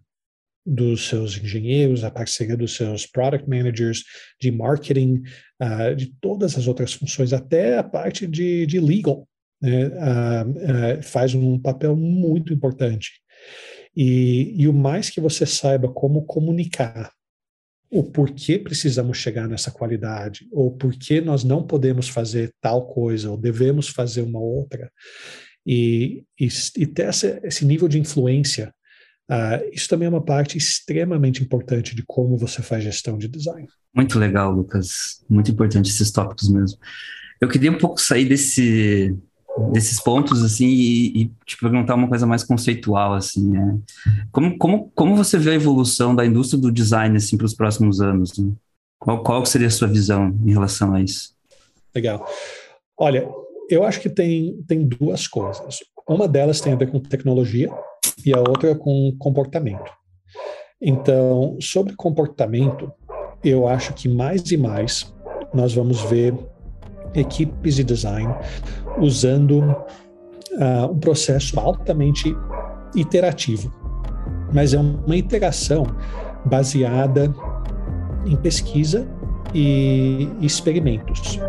[0.65, 4.03] dos seus engenheiros, a parceria dos seus product managers,
[4.39, 5.23] de marketing,
[5.61, 9.27] uh, de todas as outras funções, até a parte de, de legal,
[9.61, 13.21] né, uh, uh, faz um papel muito importante.
[13.95, 17.11] E, e o mais que você saiba como comunicar
[17.89, 23.37] o porquê precisamos chegar nessa qualidade, ou porquê nós não podemos fazer tal coisa, ou
[23.37, 24.91] devemos fazer uma outra,
[25.65, 26.47] e, e,
[26.77, 28.73] e ter essa, esse nível de influência
[29.29, 33.67] Uh, isso também é uma parte extremamente importante de como você faz gestão de design.
[33.93, 35.23] Muito legal, Lucas.
[35.29, 36.79] Muito importante esses tópicos mesmo.
[37.39, 39.15] Eu queria um pouco sair desse,
[39.71, 43.77] desses pontos assim e, e te perguntar uma coisa mais conceitual assim, né?
[44.31, 48.01] Como, como, como você vê a evolução da indústria do design assim para os próximos
[48.01, 48.37] anos?
[48.37, 48.51] Né?
[48.97, 51.33] Qual, qual seria a sua visão em relação a isso?
[51.95, 52.25] Legal.
[52.97, 53.29] Olha,
[53.69, 55.79] eu acho que tem, tem duas coisas.
[56.07, 57.69] Uma delas tem a ver com tecnologia,
[58.25, 59.91] e a outra com comportamento.
[60.81, 62.91] Então, sobre comportamento,
[63.43, 65.13] eu acho que mais e mais
[65.53, 66.33] nós vamos ver
[67.13, 68.33] equipes de design
[68.99, 72.35] usando uh, um processo altamente
[72.95, 73.71] iterativo,
[74.53, 75.85] mas é uma iteração
[76.45, 77.33] baseada
[78.25, 79.07] em pesquisa
[79.53, 81.39] e experimentos.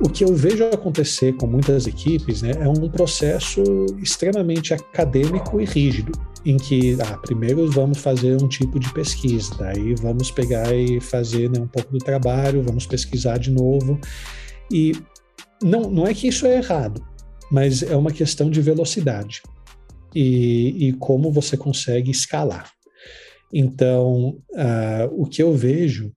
[0.00, 3.62] O que eu vejo acontecer com muitas equipes né, é um processo
[4.02, 6.12] extremamente acadêmico e rígido,
[6.44, 11.48] em que ah, primeiro vamos fazer um tipo de pesquisa, daí vamos pegar e fazer
[11.48, 13.98] né, um pouco do trabalho, vamos pesquisar de novo.
[14.70, 14.92] E
[15.62, 17.00] não, não é que isso é errado,
[17.50, 19.42] mas é uma questão de velocidade
[20.14, 22.70] e, e como você consegue escalar.
[23.52, 26.12] Então, uh, o que eu vejo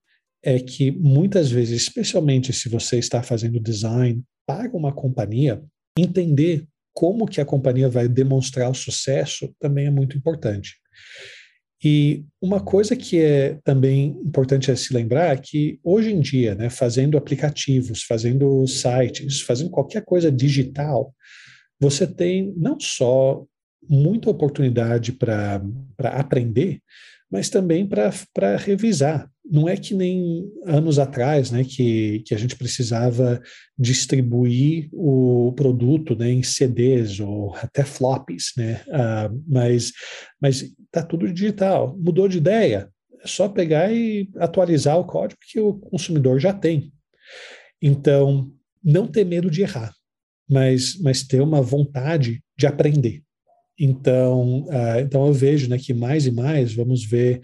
[0.47, 5.61] é que muitas vezes, especialmente se você está fazendo design para uma companhia,
[5.99, 10.75] entender como que a companhia vai demonstrar o sucesso também é muito importante.
[11.83, 16.55] E uma coisa que é também importante é se lembrar é que hoje em dia,
[16.55, 21.13] né, fazendo aplicativos, fazendo sites, fazendo qualquer coisa digital,
[21.77, 23.45] você tem não só
[23.87, 25.61] muita oportunidade para
[25.99, 26.79] aprender,
[27.29, 32.55] mas também para revisar não é que nem anos atrás, né, que, que a gente
[32.55, 33.41] precisava
[33.77, 38.83] distribuir o produto né, em CDs ou até flops, né,
[39.47, 39.93] mas
[40.41, 41.97] mas está tudo digital.
[41.97, 42.89] Mudou de ideia,
[43.21, 46.91] é só pegar e atualizar o código que o consumidor já tem.
[47.81, 48.51] Então,
[48.83, 49.93] não ter medo de errar,
[50.49, 53.23] mas, mas ter uma vontade de aprender.
[53.79, 57.41] Então, uh, então eu vejo né, que mais e mais vamos ver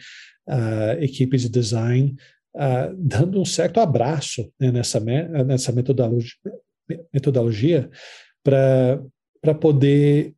[0.48, 2.16] uh, equipes de design
[2.56, 6.34] uh, dando um certo abraço né, nessa, nessa metodologia,
[7.14, 7.90] metodologia
[8.44, 10.34] para poder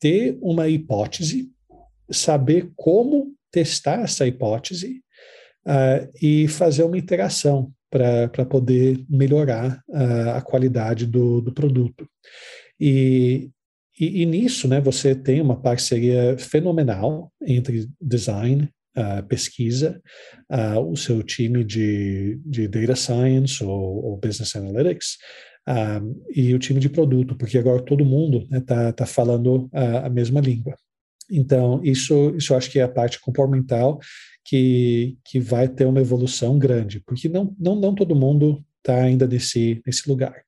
[0.00, 1.50] ter uma hipótese,
[2.10, 5.02] saber como testar essa hipótese
[6.22, 9.82] e fazer uma interação para poder melhorar
[10.34, 12.06] a qualidade do, do produto.
[12.78, 13.50] E,
[13.98, 20.00] e, e, nisso, né, você tem uma parceria fenomenal entre design uh, pesquisa,
[20.50, 25.16] uh, o seu time de, de data science ou, ou business analytics,
[25.68, 29.68] uh, e o time de produto, porque agora todo mundo está né, tá, tá falando
[29.72, 30.74] a, a mesma língua.
[31.30, 33.98] Então, isso, isso eu acho que é a parte comportamental
[34.44, 39.26] que, que vai ter uma evolução grande, porque não, não, não todo mundo está ainda
[39.26, 40.42] nesse, nesse lugar.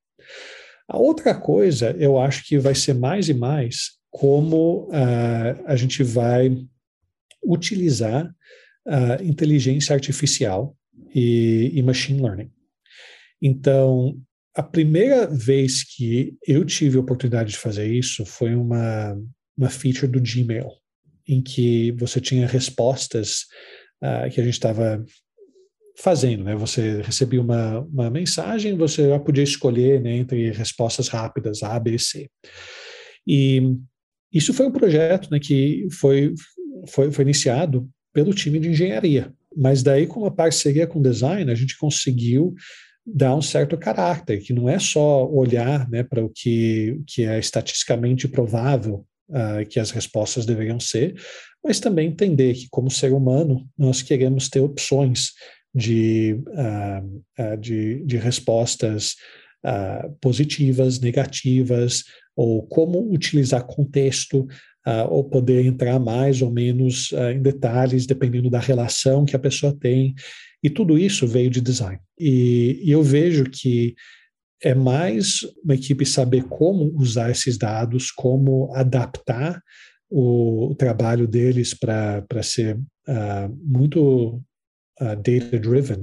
[0.88, 6.03] A outra coisa, eu acho que vai ser mais e mais como uh, a gente
[6.03, 6.57] vai
[7.44, 8.27] utilizar
[8.87, 10.74] uh, inteligência artificial
[11.14, 12.51] e, e machine learning.
[13.40, 14.18] Então,
[14.55, 19.14] a primeira vez que eu tive a oportunidade de fazer isso foi uma,
[19.57, 20.70] uma feature do Gmail,
[21.29, 23.42] em que você tinha respostas
[24.03, 25.05] uh, que a gente estava
[25.98, 26.54] fazendo, né?
[26.54, 31.98] Você recebia uma, uma mensagem, você já podia escolher né, entre respostas rápidas A, B,
[31.98, 32.30] C.
[33.26, 33.76] E
[34.32, 36.34] isso foi um projeto né, que foi,
[36.88, 39.32] foi, foi iniciado pelo time de engenharia.
[39.56, 42.54] Mas daí, com uma parceria com design, a gente conseguiu
[43.11, 47.38] dá um certo caráter, que não é só olhar né, para o que, que é
[47.38, 51.14] estatisticamente provável uh, que as respostas deveriam ser,
[51.64, 55.30] mas também entender que, como ser humano, nós queremos ter opções
[55.74, 59.16] de, uh, uh, de, de, respostas
[60.20, 62.04] positivas, negativas,
[62.37, 64.46] ou como utilizar contexto,
[65.11, 70.14] ou poder entrar mais ou menos em detalhes, dependendo da relação que a pessoa tem.
[70.62, 71.98] E tudo isso veio de design.
[72.18, 73.96] E, e eu vejo que
[74.62, 79.62] é mais uma equipe saber como usar esses dados, como adaptar
[80.11, 84.42] o, o trabalho deles para ser uh, muito
[85.00, 86.02] uh, data-driven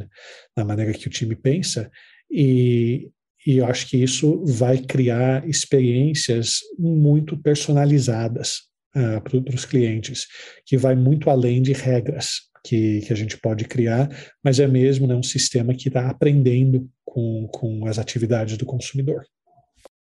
[0.55, 1.89] na maneira que o time pensa,
[2.29, 3.09] e,
[3.45, 8.61] e eu acho que isso vai criar experiências muito personalizadas
[8.95, 10.27] uh, para os clientes,
[10.65, 14.09] que vai muito além de regras que, que a gente pode criar,
[14.43, 19.23] mas é mesmo né, um sistema que está aprendendo com, com as atividades do consumidor.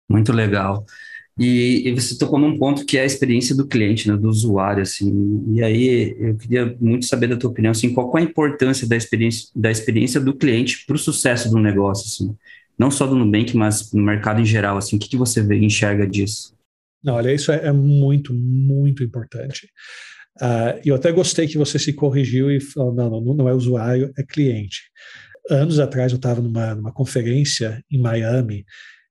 [0.10, 0.86] Muito legal.
[1.38, 4.84] E, e, você tocou num ponto que é a experiência do cliente, né, do usuário,
[4.84, 5.44] assim.
[5.52, 8.96] E aí eu queria muito saber da tua opinião, assim, qual é a importância da
[8.96, 12.36] experiência da experiência do cliente para o sucesso do negócio, assim.
[12.78, 14.96] Não só do Nubank, mas no mercado em geral, assim.
[14.96, 16.54] O que, que você vê, enxerga disso?
[17.08, 19.68] Olha, isso é, é muito, muito importante.
[20.40, 24.12] Uh, eu até gostei que você se corrigiu e falou, não, não, não é usuário,
[24.18, 24.84] é cliente.
[25.50, 28.66] Anos atrás eu estava numa, numa conferência em Miami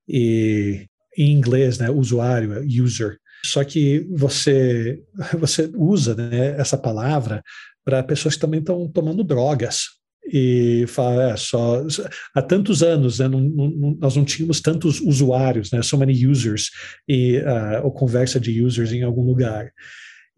[0.08, 3.18] e em inglês, né, usuário, é user.
[3.44, 5.02] Só que você
[5.38, 7.42] você usa né, essa palavra
[7.84, 9.86] para pessoas que também estão tomando drogas
[10.32, 11.84] e fala é, só
[12.34, 16.70] há tantos anos né, não, não, nós não tínhamos tantos usuários, né, so many users
[17.08, 19.72] e uh, ou conversa de users em algum lugar.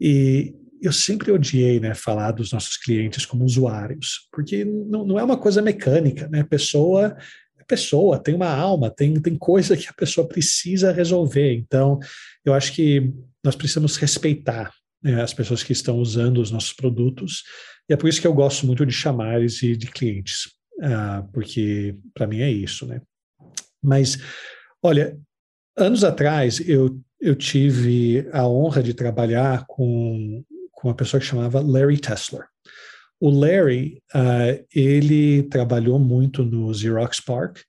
[0.01, 5.25] E eu sempre odiei né, falar dos nossos clientes como usuários, porque não, não é
[5.25, 6.43] uma coisa mecânica, né?
[6.43, 7.17] Pessoa é
[7.65, 11.55] pessoa, tem uma alma, tem, tem coisa que a pessoa precisa resolver.
[11.55, 11.99] Então,
[12.45, 14.73] eu acho que nós precisamos respeitar
[15.03, 17.43] né, as pessoas que estão usando os nossos produtos,
[17.89, 20.47] e é por isso que eu gosto muito de chamares e de clientes,
[20.79, 23.01] uh, porque para mim é isso, né?
[23.83, 24.19] Mas,
[24.83, 25.19] olha,
[25.77, 30.43] anos atrás eu, eu tive a honra de trabalhar com
[30.85, 32.45] com uma pessoa que chamava Larry Tesler.
[33.25, 37.61] O Larry, uh, ele trabalhou muito no Xerox Park.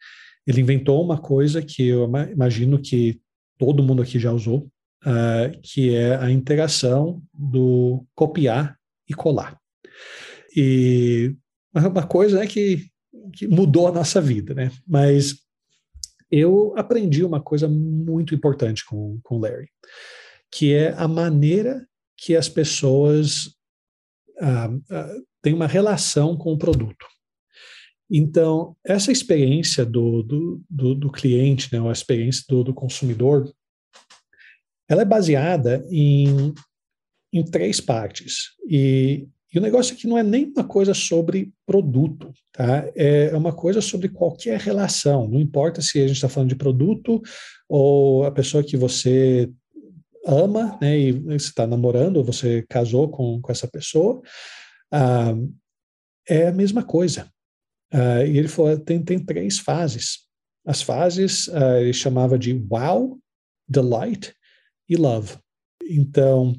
[0.45, 3.21] Ele inventou uma coisa que eu imagino que
[3.57, 4.69] todo mundo aqui já usou,
[5.05, 8.77] uh, que é a interação do copiar
[9.09, 9.57] e colar.
[10.53, 11.33] E
[11.73, 12.89] uma coisa é que,
[13.31, 14.69] que mudou a nossa vida, né?
[14.85, 15.35] Mas
[16.29, 19.69] eu aprendi uma coisa muito importante com o Larry,
[20.51, 21.87] que é a maneira
[22.17, 23.55] que as pessoas
[24.41, 25.15] ah, ah,
[25.45, 27.05] têm uma relação com o produto.
[28.09, 33.53] Então, essa experiência do, do, do, do cliente, né, a experiência do, do consumidor,
[34.89, 36.51] ela é baseada em,
[37.31, 38.55] em três partes.
[38.67, 42.83] E, e o negócio aqui não é nem uma coisa sobre produto, tá?
[42.95, 45.27] É, é uma coisa sobre qualquer relação.
[45.27, 47.21] Não importa se a gente está falando de produto
[47.69, 49.47] ou a pessoa que você
[50.25, 54.23] ama, né, e você está namorando, ou você casou com, com essa pessoa,
[54.91, 55.33] ah,
[56.27, 57.29] é a mesma coisa.
[57.91, 60.19] Ah, e ele falou, tem, tem três fases.
[60.65, 63.19] As fases ah, ele chamava de wow,
[63.67, 64.33] delight
[64.89, 65.37] e love.
[65.83, 66.53] Então,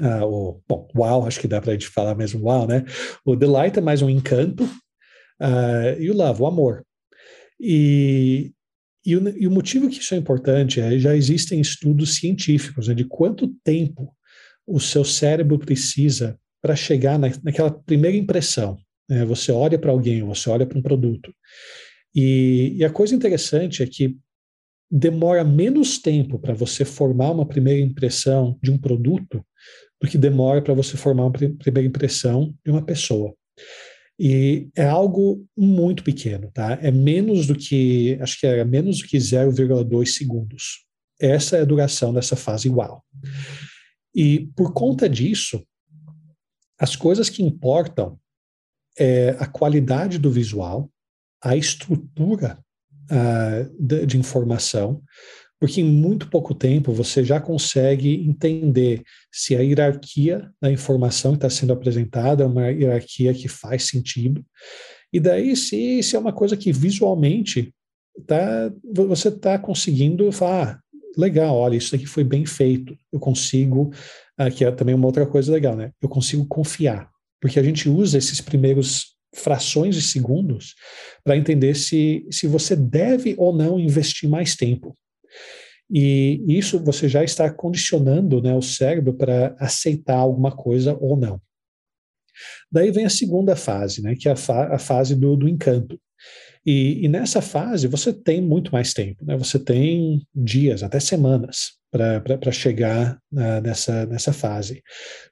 [0.00, 2.84] ah, o, bom, wow, acho que dá para a gente falar mesmo wow, né?
[3.24, 4.68] O delight é mais um encanto,
[5.40, 6.84] ah, e o love, o amor.
[7.60, 8.52] E,
[9.04, 12.94] e o, e o, motivo que isso é importante é já existem estudos científicos né,
[12.94, 14.14] de quanto tempo
[14.66, 18.78] o seu cérebro precisa para chegar na, naquela primeira impressão.
[19.08, 19.24] Né?
[19.24, 21.32] Você olha para alguém, você olha para um produto.
[22.14, 24.16] E, e a coisa interessante é que
[24.90, 29.44] demora menos tempo para você formar uma primeira impressão de um produto
[30.00, 33.34] do que demora para você formar uma primeira impressão de uma pessoa.
[34.18, 36.78] E é algo muito pequeno, tá?
[36.82, 40.84] É menos do que, acho que é menos do que 0,2 segundos.
[41.20, 43.02] Essa é a duração dessa fase wow.
[44.14, 45.62] E por conta disso,
[46.78, 48.18] as coisas que importam
[48.98, 50.90] é a qualidade do visual,
[51.42, 52.58] a estrutura
[53.10, 55.02] uh, de, de informação,
[55.60, 59.02] porque em muito pouco tempo você já consegue entender
[59.32, 64.44] se a hierarquia da informação que está sendo apresentada é uma hierarquia que faz sentido,
[65.12, 67.74] e daí se, se é uma coisa que visualmente
[68.26, 70.80] tá, você está conseguindo falar, ah,
[71.16, 73.90] legal, olha, isso aqui foi bem feito, eu consigo,
[74.38, 75.92] aqui é também uma outra coisa legal, né?
[76.00, 77.10] Eu consigo confiar,
[77.40, 80.74] porque a gente usa esses primeiros frações de segundos
[81.22, 84.96] para entender se, se você deve ou não investir mais tempo.
[85.90, 91.40] E isso você já está condicionando né, o cérebro para aceitar alguma coisa ou não.
[92.70, 95.98] Daí vem a segunda fase, né, que é a, fa a fase do, do encanto.
[96.64, 99.36] E, e, nessa fase você tem muito mais tempo, né?
[99.36, 104.82] Você tem dias, até semanas, para chegar uh, nessa, nessa fase.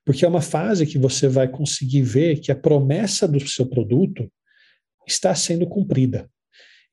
[0.05, 4.31] Porque é uma fase que você vai conseguir ver que a promessa do seu produto
[5.07, 6.29] está sendo cumprida.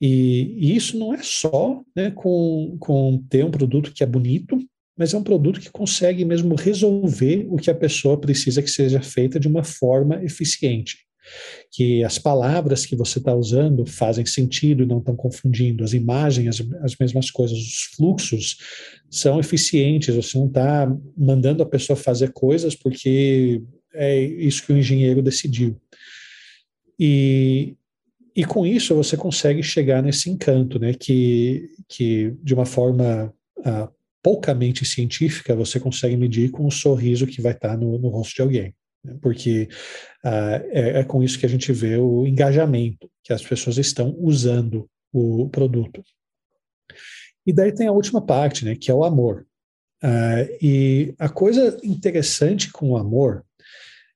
[0.02, 4.58] E, e isso não é só né, com, com ter um produto que é bonito,
[4.98, 9.02] mas é um produto que consegue mesmo resolver o que a pessoa precisa que seja
[9.02, 10.98] feita de uma forma eficiente.
[11.72, 16.60] Que as palavras que você está usando fazem sentido e não estão confundindo, as imagens,
[16.60, 18.58] as, as mesmas coisas, os fluxos
[19.10, 23.62] são eficientes, você não está mandando a pessoa fazer coisas porque
[23.94, 25.80] é isso que o engenheiro decidiu.
[27.00, 27.76] E,
[28.36, 30.94] e com isso você consegue chegar nesse encanto, né?
[30.94, 33.90] Que, que de uma forma uh,
[34.22, 38.42] poucamente científica, você consegue medir com o sorriso que vai estar no, no rosto de
[38.42, 38.74] alguém.
[39.04, 39.18] Né?
[39.22, 39.68] Porque
[40.24, 44.16] uh, é, é, com isso que a gente vê o engajamento, que as pessoas estão
[44.20, 46.04] usando o produto.
[47.46, 49.46] E daí tem a última parte, né, que é o amor.
[50.04, 53.46] Uh, e a coisa interessante com o amor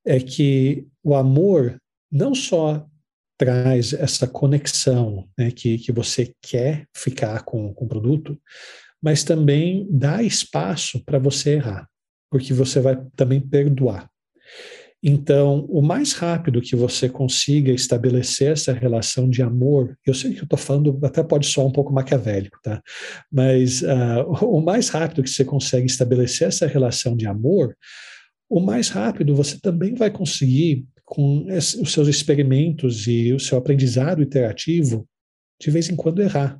[0.06, 1.82] é que o amor
[2.12, 2.86] não só
[3.38, 8.38] traz essa conexão né, que, que você quer ficar com, com o produto,
[9.02, 11.88] mas também dá espaço para você errar,
[12.32, 14.10] porque você vai também perdoar.
[15.04, 20.40] Então, o mais rápido que você consiga estabelecer essa relação de amor, eu sei que
[20.40, 22.82] eu estou falando, até pode soar um pouco maquiavélico, tá?
[23.32, 27.76] Mas uh, o mais rápido que você consegue estabelecer essa relação de amor,
[28.50, 34.22] o mais rápido você também vai conseguir, com os seus experimentos e o seu aprendizado
[34.22, 35.08] iterativo,
[35.60, 36.60] de vez em quando errar.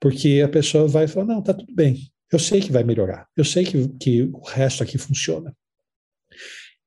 [0.00, 1.98] Porque a pessoa vai falar: não, tá tudo bem,
[2.32, 5.54] eu sei que vai melhorar, eu sei que, que o resto aqui funciona.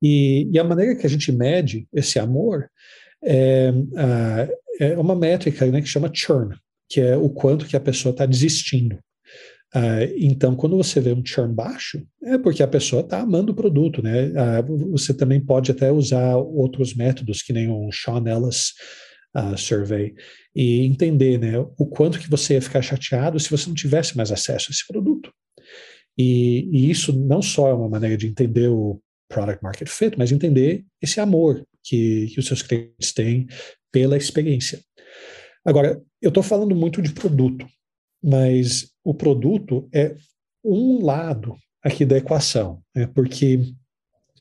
[0.01, 2.69] E, e a maneira que a gente mede esse amor
[3.23, 3.73] é,
[4.79, 6.55] é uma métrica né, que chama churn,
[6.87, 8.99] que é o quanto que a pessoa está desistindo.
[9.75, 13.55] Uh, então, quando você vê um churn baixo, é porque a pessoa está amando o
[13.55, 14.29] produto, né?
[14.61, 18.73] Uh, você também pode até usar outros métodos, que nem um Sean Ellis
[19.35, 20.15] uh, Survey,
[20.55, 24.31] e entender né, o quanto que você ia ficar chateado se você não tivesse mais
[24.31, 25.31] acesso a esse produto.
[26.17, 30.31] E, e, isso não só é uma maneira de entender o product market fit, mas
[30.31, 33.47] entender esse amor que, que os seus clientes têm
[33.91, 34.79] pela experiência.
[35.65, 37.67] Agora, eu estou falando muito de produto,
[38.23, 40.15] mas o produto é
[40.63, 43.61] um lado aqui da equação, né, porque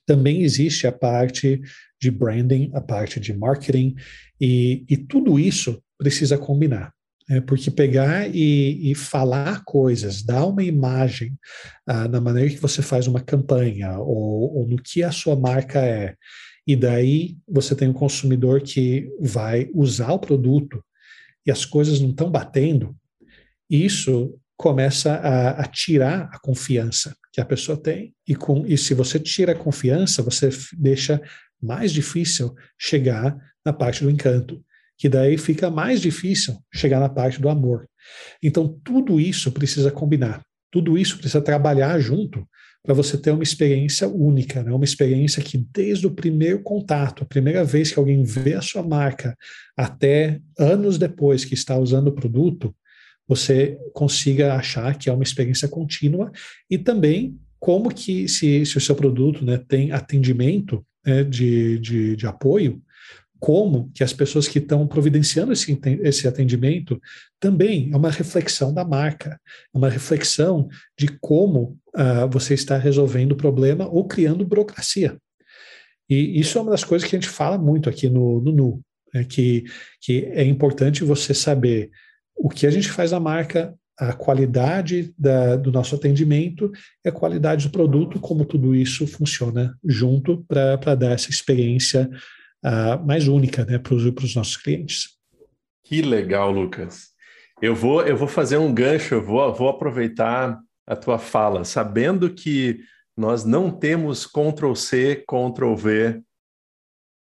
[0.07, 1.61] também existe a parte
[2.01, 3.95] de branding, a parte de marketing,
[4.41, 6.93] e, e tudo isso precisa combinar.
[7.29, 11.37] É, porque pegar e, e, falar coisas, dar uma imagem
[11.85, 15.81] ah, na maneira que você faz uma campanha ou, ou, no que a sua marca
[15.81, 16.14] é,
[16.64, 20.85] e daí você tem um consumidor que vai usar o produto
[21.45, 22.97] e as coisas não estão batendo,
[23.68, 28.14] isso começa a, a, tirar a confiança que a pessoa tem.
[28.27, 31.20] E, com, e se você tira a confiança, você deixa
[31.61, 34.64] mais difícil chegar na parte do encanto
[34.99, 37.87] que daí fica mais difícil chegar na parte do amor.
[38.43, 42.47] Então, tudo isso precisa combinar, tudo isso precisa trabalhar junto
[42.83, 44.73] para você ter uma experiência única, né?
[44.73, 48.83] uma experiência que desde o primeiro contato, a primeira vez que alguém vê a sua
[48.83, 49.37] marca,
[49.77, 52.75] até anos depois que está usando o produto,
[53.27, 56.31] você consiga achar que é uma experiência contínua
[56.71, 62.15] e também como que se, se o seu produto né, tem atendimento né, de, de,
[62.15, 62.81] de apoio,
[63.39, 67.01] como que as pessoas que estão providenciando esse, esse atendimento
[67.39, 69.41] também é uma reflexão da marca,
[69.74, 70.68] é uma reflexão
[70.99, 75.16] de como uh, você está resolvendo o problema ou criando burocracia.
[76.09, 78.80] E isso é uma das coisas que a gente fala muito aqui no, no NU,
[79.14, 79.64] é que,
[80.01, 81.91] que é importante você saber
[82.37, 86.70] o que a gente faz na marca, a qualidade da, do nosso atendimento
[87.05, 92.09] e a qualidade do produto, como tudo isso funciona junto para dar essa experiência
[92.65, 95.17] uh, mais única né, para os nossos clientes.
[95.85, 97.11] Que legal, Lucas.
[97.61, 102.33] Eu vou, eu vou fazer um gancho, eu vou, vou aproveitar a tua fala, sabendo
[102.33, 102.81] que
[103.17, 106.23] nós não temos Ctrl C, Ctrl V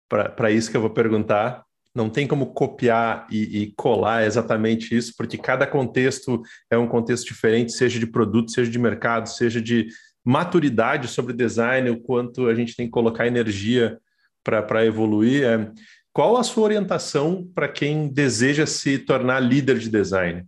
[0.08, 1.64] para isso que eu vou perguntar.
[1.94, 7.26] Não tem como copiar e, e, colar exatamente isso, porque cada contexto é um contexto
[7.26, 9.88] diferente, seja de produto, seja de mercado, seja de
[10.24, 13.98] maturidade sobre design, o quanto a gente tem que colocar energia
[14.46, 15.44] para evoluir.
[15.44, 15.72] É,
[16.12, 20.46] qual a sua orientação para quem deseja se tornar líder de design?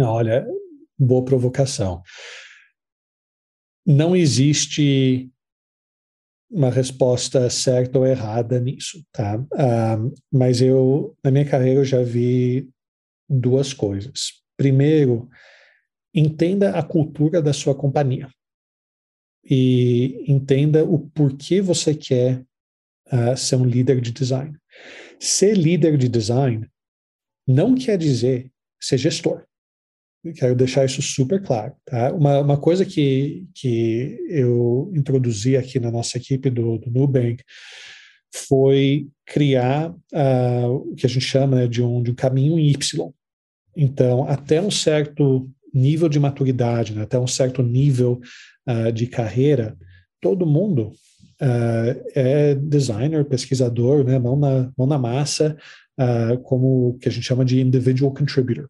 [0.00, 0.46] Olha,
[0.98, 2.02] boa provocação.
[3.86, 5.30] Não existe
[6.50, 9.38] uma resposta certa ou errada nisso, tá?
[9.38, 12.68] Uh, mas eu, na minha carreira, eu já vi
[13.28, 14.42] duas coisas.
[14.56, 15.28] Primeiro,
[16.14, 18.28] entenda a cultura da sua companhia
[19.44, 22.44] e entenda o porquê você quer
[23.12, 24.56] uh, ser um líder de design.
[25.20, 26.66] Ser líder de design
[27.46, 28.50] não quer dizer
[28.80, 29.44] ser gestor.
[30.24, 31.74] Eu quero deixar isso super claro.
[31.84, 32.12] Tá?
[32.12, 37.42] Uma, uma coisa que, que eu introduzi aqui na nossa equipe do, do Nubank
[38.34, 42.68] foi criar uh, o que a gente chama né, de, um, de um caminho em
[42.70, 43.10] Y.
[43.76, 48.20] Então, até um certo nível de maturidade, né, até um certo nível
[48.68, 49.76] uh, de carreira,
[50.20, 50.92] todo mundo
[51.42, 55.56] uh, é designer, pesquisador, né, mão, na, mão na massa,
[55.98, 58.68] uh, como o que a gente chama de individual contributor.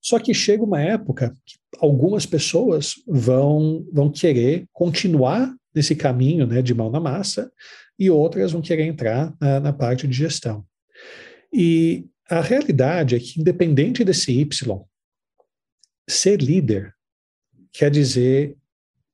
[0.00, 6.62] Só que chega uma época que algumas pessoas vão, vão querer continuar nesse caminho né,
[6.62, 7.50] de mão na massa
[7.98, 10.64] e outras vão querer entrar na, na parte de gestão.
[11.52, 14.84] E a realidade é que, independente desse Y,
[16.08, 16.94] ser líder
[17.72, 18.56] quer dizer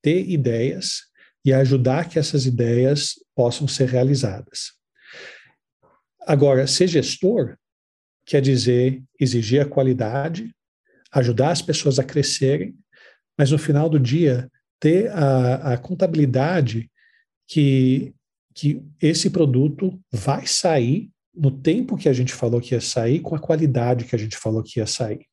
[0.02, 1.09] ter ideias
[1.44, 4.72] e ajudar que essas ideias possam ser realizadas.
[6.26, 7.56] Agora, ser gestor
[8.26, 10.54] quer dizer exigir a qualidade,
[11.10, 12.74] ajudar as pessoas a crescerem,
[13.36, 16.90] mas no final do dia ter a, a contabilidade
[17.48, 18.14] que,
[18.54, 23.34] que esse produto vai sair no tempo que a gente falou que ia sair, com
[23.34, 25.26] a qualidade que a gente falou que ia sair.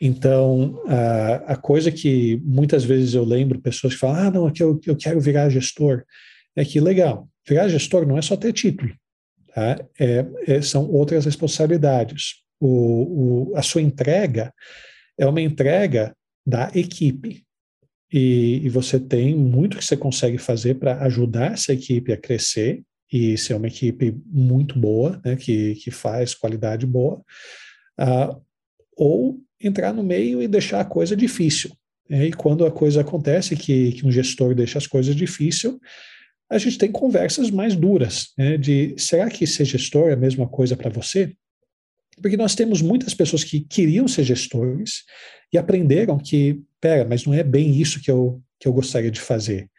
[0.00, 4.62] Então, a, a coisa que muitas vezes eu lembro pessoas que falam, ah, não, que
[4.62, 6.04] eu, eu quero virar gestor,
[6.54, 8.92] é que legal, virar gestor não é só ter título,
[9.54, 9.76] tá?
[9.98, 12.42] é, é, são outras responsabilidades.
[12.60, 14.52] O, o, a sua entrega
[15.18, 16.14] é uma entrega
[16.46, 17.44] da equipe.
[18.10, 22.82] E, e você tem muito que você consegue fazer para ajudar essa equipe a crescer
[23.12, 27.22] e ser uma equipe muito boa, né, que, que faz qualidade boa,
[28.00, 28.42] uh,
[28.96, 31.70] ou entrar no meio e deixar a coisa difícil.
[32.08, 32.26] Né?
[32.26, 35.74] E quando a coisa acontece, que, que um gestor deixa as coisas difíceis,
[36.50, 40.48] a gente tem conversas mais duras, né, de será que ser gestor é a mesma
[40.48, 41.34] coisa para você?
[42.22, 45.04] Porque nós temos muitas pessoas que queriam ser gestores
[45.52, 49.20] e aprenderam que, pera, mas não é bem isso que eu, que eu gostaria de
[49.20, 49.70] fazer.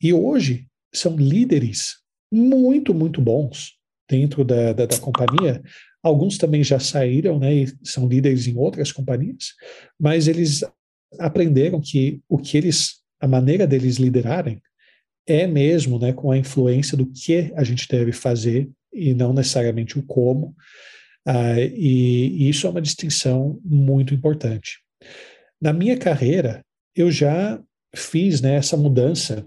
[0.00, 1.96] E hoje são líderes
[2.32, 3.74] muito, muito bons
[4.08, 5.62] dentro da, da, da companhia.
[6.02, 9.54] Alguns também já saíram, né, e são líderes em outras companhias,
[9.98, 10.62] mas eles
[11.18, 14.62] aprenderam que o que eles, a maneira deles liderarem
[15.26, 19.98] é mesmo, né, com a influência do que a gente deve fazer e não necessariamente
[19.98, 20.54] o como.
[21.26, 24.78] Uh, e, e, isso é uma distinção muito importante.
[25.60, 26.64] Na minha carreira,
[26.96, 27.60] eu já
[27.94, 29.46] fiz né, essa mudança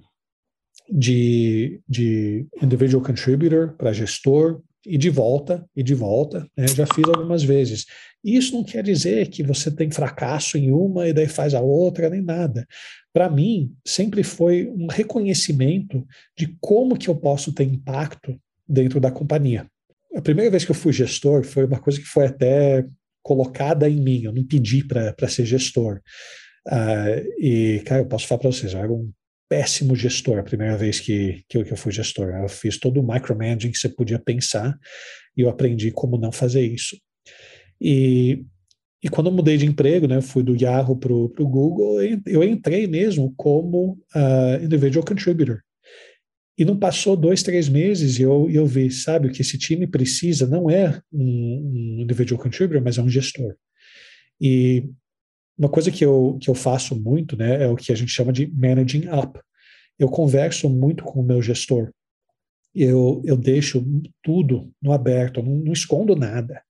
[0.89, 7.05] de, de individual contributor para gestor e de volta e de volta, né, já fiz
[7.07, 7.85] algumas vezes.
[8.23, 12.09] Isso não quer dizer que você tem fracasso em uma e daí faz a outra,
[12.09, 12.67] nem nada.
[13.13, 16.05] Para mim, sempre foi um reconhecimento
[16.37, 19.67] de como que eu posso ter impacto dentro da companhia.
[20.15, 22.85] A primeira vez que eu fui gestor foi uma coisa que foi até
[23.23, 26.01] colocada em mim, eu não pedi para ser gestor.
[26.67, 29.11] Uh, e, cara, eu posso falar para vocês, eu era um
[29.51, 32.29] péssimo gestor a primeira vez que, que, eu, que eu fui gestor.
[32.29, 34.79] Eu fiz todo o micromanaging que você podia pensar
[35.35, 36.97] e eu aprendi como não fazer isso.
[37.79, 38.45] E,
[39.03, 42.87] e quando eu mudei de emprego, né, fui do Yahoo para o Google, eu entrei
[42.87, 45.59] mesmo como uh, individual contributor.
[46.57, 49.85] E não passou dois, três meses e eu, eu vi, sabe, o que esse time
[49.85, 53.53] precisa não é um, um individual contributor, mas é um gestor.
[54.39, 54.85] E
[55.61, 58.33] uma coisa que eu, que eu faço muito, né, é o que a gente chama
[58.33, 59.39] de managing up.
[59.99, 61.91] Eu converso muito com o meu gestor.
[62.73, 63.85] Eu, eu deixo
[64.23, 66.63] tudo no aberto, não, não escondo nada.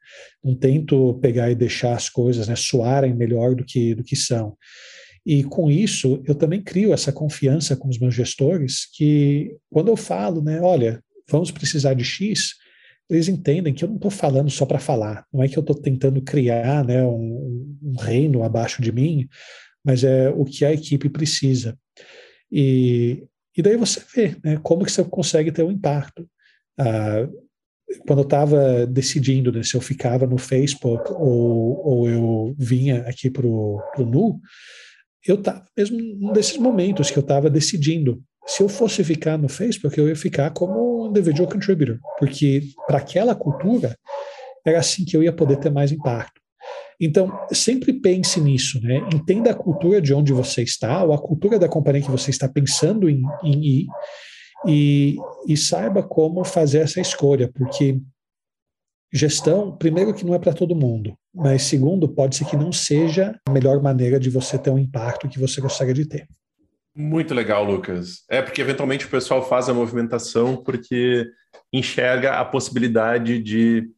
[0.44, 4.58] Não tento pegar e deixar as coisas né, soarem melhor do que, do que são.
[5.26, 9.96] E com isso, eu também crio essa confiança com os meus gestores que, quando eu
[9.96, 12.56] falo, né, olha, vamos precisar de X,
[13.10, 15.76] eles entendem que eu não estou falando só para falar, não é que eu estou
[15.76, 19.28] tentando criar né, um, um, reino abaixo de mim,
[19.84, 21.78] mas é o que a equipe precisa.
[22.52, 23.24] E,
[23.56, 26.28] e daí você vê né, como que você consegue ter um impacto.
[26.78, 27.28] Ah,
[28.08, 33.30] quando eu estava decidindo né, se eu ficava no Facebook ou, ou eu vinha aqui
[33.30, 34.40] para o Nu,
[35.26, 39.48] eu estava mesmo num desses momentos que eu estava decidindo se eu fosse ficar no
[39.48, 43.96] Facebook, eu ia ficar como individual contributor, porque para aquela cultura
[44.66, 46.42] era assim que eu ia poder ter mais impacto.
[47.00, 48.98] Então, sempre pense nisso, né?
[49.14, 52.48] Entenda a cultura de onde você está, ou a cultura da companhia que você está
[52.48, 53.88] pensando em, em ir,
[54.68, 55.18] e,
[55.48, 58.00] e saiba como fazer essa escolha, porque
[59.12, 63.36] gestão, primeiro, que não é para todo mundo, mas segundo, pode ser que não seja
[63.48, 66.28] a melhor maneira de você ter um impacto que você gostaria de ter.
[66.96, 68.24] Muito legal, Lucas.
[68.30, 71.26] É porque eventualmente o pessoal faz a movimentação porque
[71.72, 73.90] enxerga a possibilidade de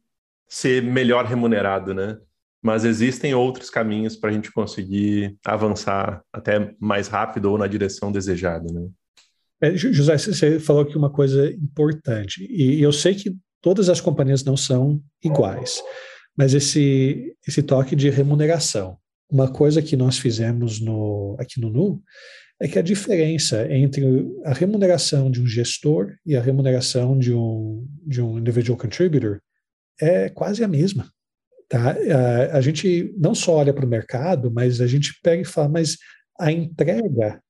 [0.48, 2.16] ser melhor remunerado, né?
[2.62, 8.12] Mas existem outros caminhos para a gente conseguir avançar até mais rápido ou na direção
[8.12, 8.88] desejada, né?
[9.60, 14.44] É, José, você falou aqui uma coisa importante, e eu sei que todas as companhias
[14.44, 15.80] não são iguais,
[16.36, 18.98] mas esse, esse toque de remuneração,
[19.30, 22.02] uma coisa que nós fizemos no, aqui no NU
[22.60, 24.04] é que a diferença entre
[24.44, 29.40] a remuneração de um gestor e a remuneração de um, de um individual contributor
[30.00, 31.10] é quase a mesma.
[31.68, 31.90] Tá?
[31.90, 35.68] A, a gente não só olha para o mercado, mas a gente pega e fala,
[35.68, 35.96] mas
[36.38, 37.40] a entrega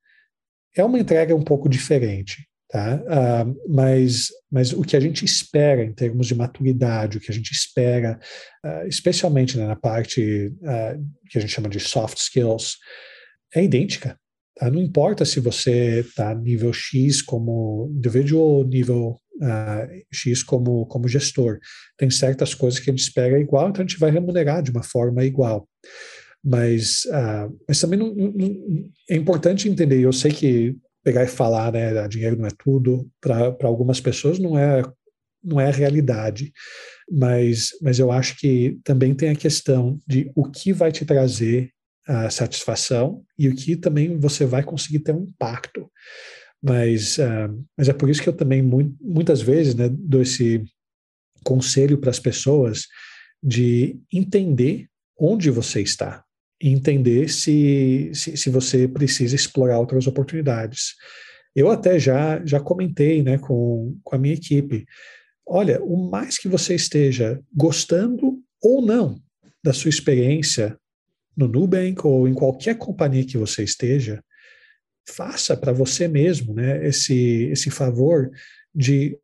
[0.77, 2.49] é uma entrega um pouco diferente.
[2.69, 2.97] Tá?
[2.97, 7.35] Uh, mas, mas o que a gente espera em termos de maturidade, o que a
[7.35, 8.19] gente espera,
[8.65, 12.79] uh, especialmente né, na parte uh, que a gente chama de soft skills,
[13.55, 14.19] é idêntica.
[14.57, 14.71] Tá?
[14.71, 19.21] Não importa se você está nível X como individual ou nível
[20.13, 21.59] X como, como gestor.
[21.97, 24.83] Tem certas coisas que a gente espera igual, então a gente vai remunerar de uma
[24.83, 25.69] forma igual.
[26.43, 27.03] Mas,
[27.67, 32.37] mas também não, não, é importante entender, eu sei que pegar e falar, né, dinheiro
[32.37, 34.83] não é tudo, para algumas pessoas não é
[35.47, 36.51] não é a realidade,
[37.11, 41.71] mas, mas eu acho que também tem a questão de o que vai te trazer
[42.07, 45.91] a satisfação e o que também você vai conseguir ter um impacto.
[46.63, 50.65] Mas, uh, mas é por isso que eu também muitas vezes né, dou esse
[51.45, 52.87] conselho para as pessoas
[53.43, 54.87] de entender
[55.19, 56.25] onde você está
[56.61, 60.95] entender se, se, se, você precisa explorar outras oportunidades.
[61.55, 64.87] Eu até já, já comentei né, com, com a minha equipe,
[65.47, 69.21] olha, o mais que você esteja gostando ou não
[69.63, 70.79] da sua experiência
[71.37, 74.23] no Nubank ou em qualquer companhia que você esteja,
[75.09, 78.31] faça para você mesmo né, esse, esse favor
[78.75, 79.19] de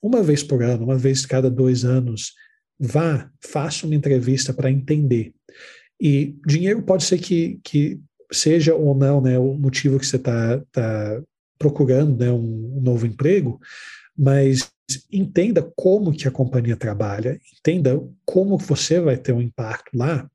[0.00, 2.34] uma vez por ano, uma vez cada dois anos,
[2.78, 5.32] vá, faça uma entrevista para entender.
[6.00, 8.00] E dinheiro pode ser que, que
[8.32, 11.22] seja ou não né, o motivo que você está tá
[11.58, 13.58] procurando né, um, um novo emprego,
[14.16, 14.70] mas
[15.10, 20.30] entenda como que a companhia trabalha, entenda como você vai ter um impacto lá,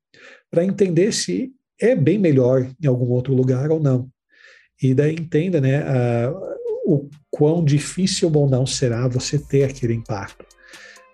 [0.52, 1.50] para entender se
[1.80, 4.06] é bem melhor em algum outro lugar ou não.
[4.80, 6.30] E daí entenda né, a,
[6.84, 10.44] o quão difícil ou não será você ter aquele impacto.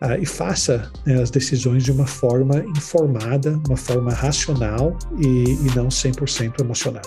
[0.03, 5.77] Uh, e faça né, as decisões de uma forma informada, uma forma racional e, e
[5.77, 7.03] não 100% emocional.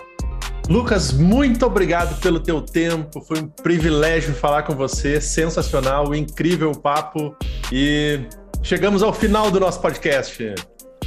[0.70, 3.22] Lucas, muito obrigado pelo teu tempo.
[3.22, 5.20] Foi um privilégio falar com você.
[5.20, 7.36] Sensacional, incrível papo.
[7.72, 8.22] E
[8.62, 10.54] chegamos ao final do nosso podcast.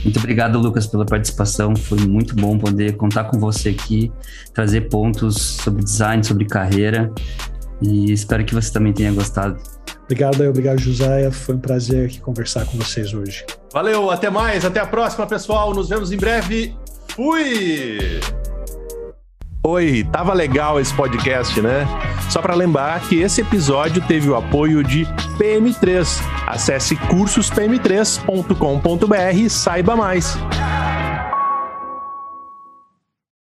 [0.05, 1.75] Muito obrigado, Lucas, pela participação.
[1.75, 4.13] Foi muito bom poder contar com você aqui,
[4.53, 7.11] trazer pontos sobre design, sobre carreira.
[7.81, 9.61] E espero que você também tenha gostado.
[10.05, 11.31] Obrigado, obrigado, José.
[11.31, 13.45] Foi um prazer aqui conversar com vocês hoje.
[13.73, 15.75] Valeu, até mais, até a próxima, pessoal.
[15.75, 16.77] Nos vemos em breve.
[17.09, 18.54] Fui!
[19.67, 21.87] Oi, tava legal esse podcast, né?
[22.29, 25.07] Só para lembrar que esse episódio teve o apoio de
[25.39, 26.07] PM3.
[26.47, 30.37] Acesse cursospm3.com.br e saiba mais.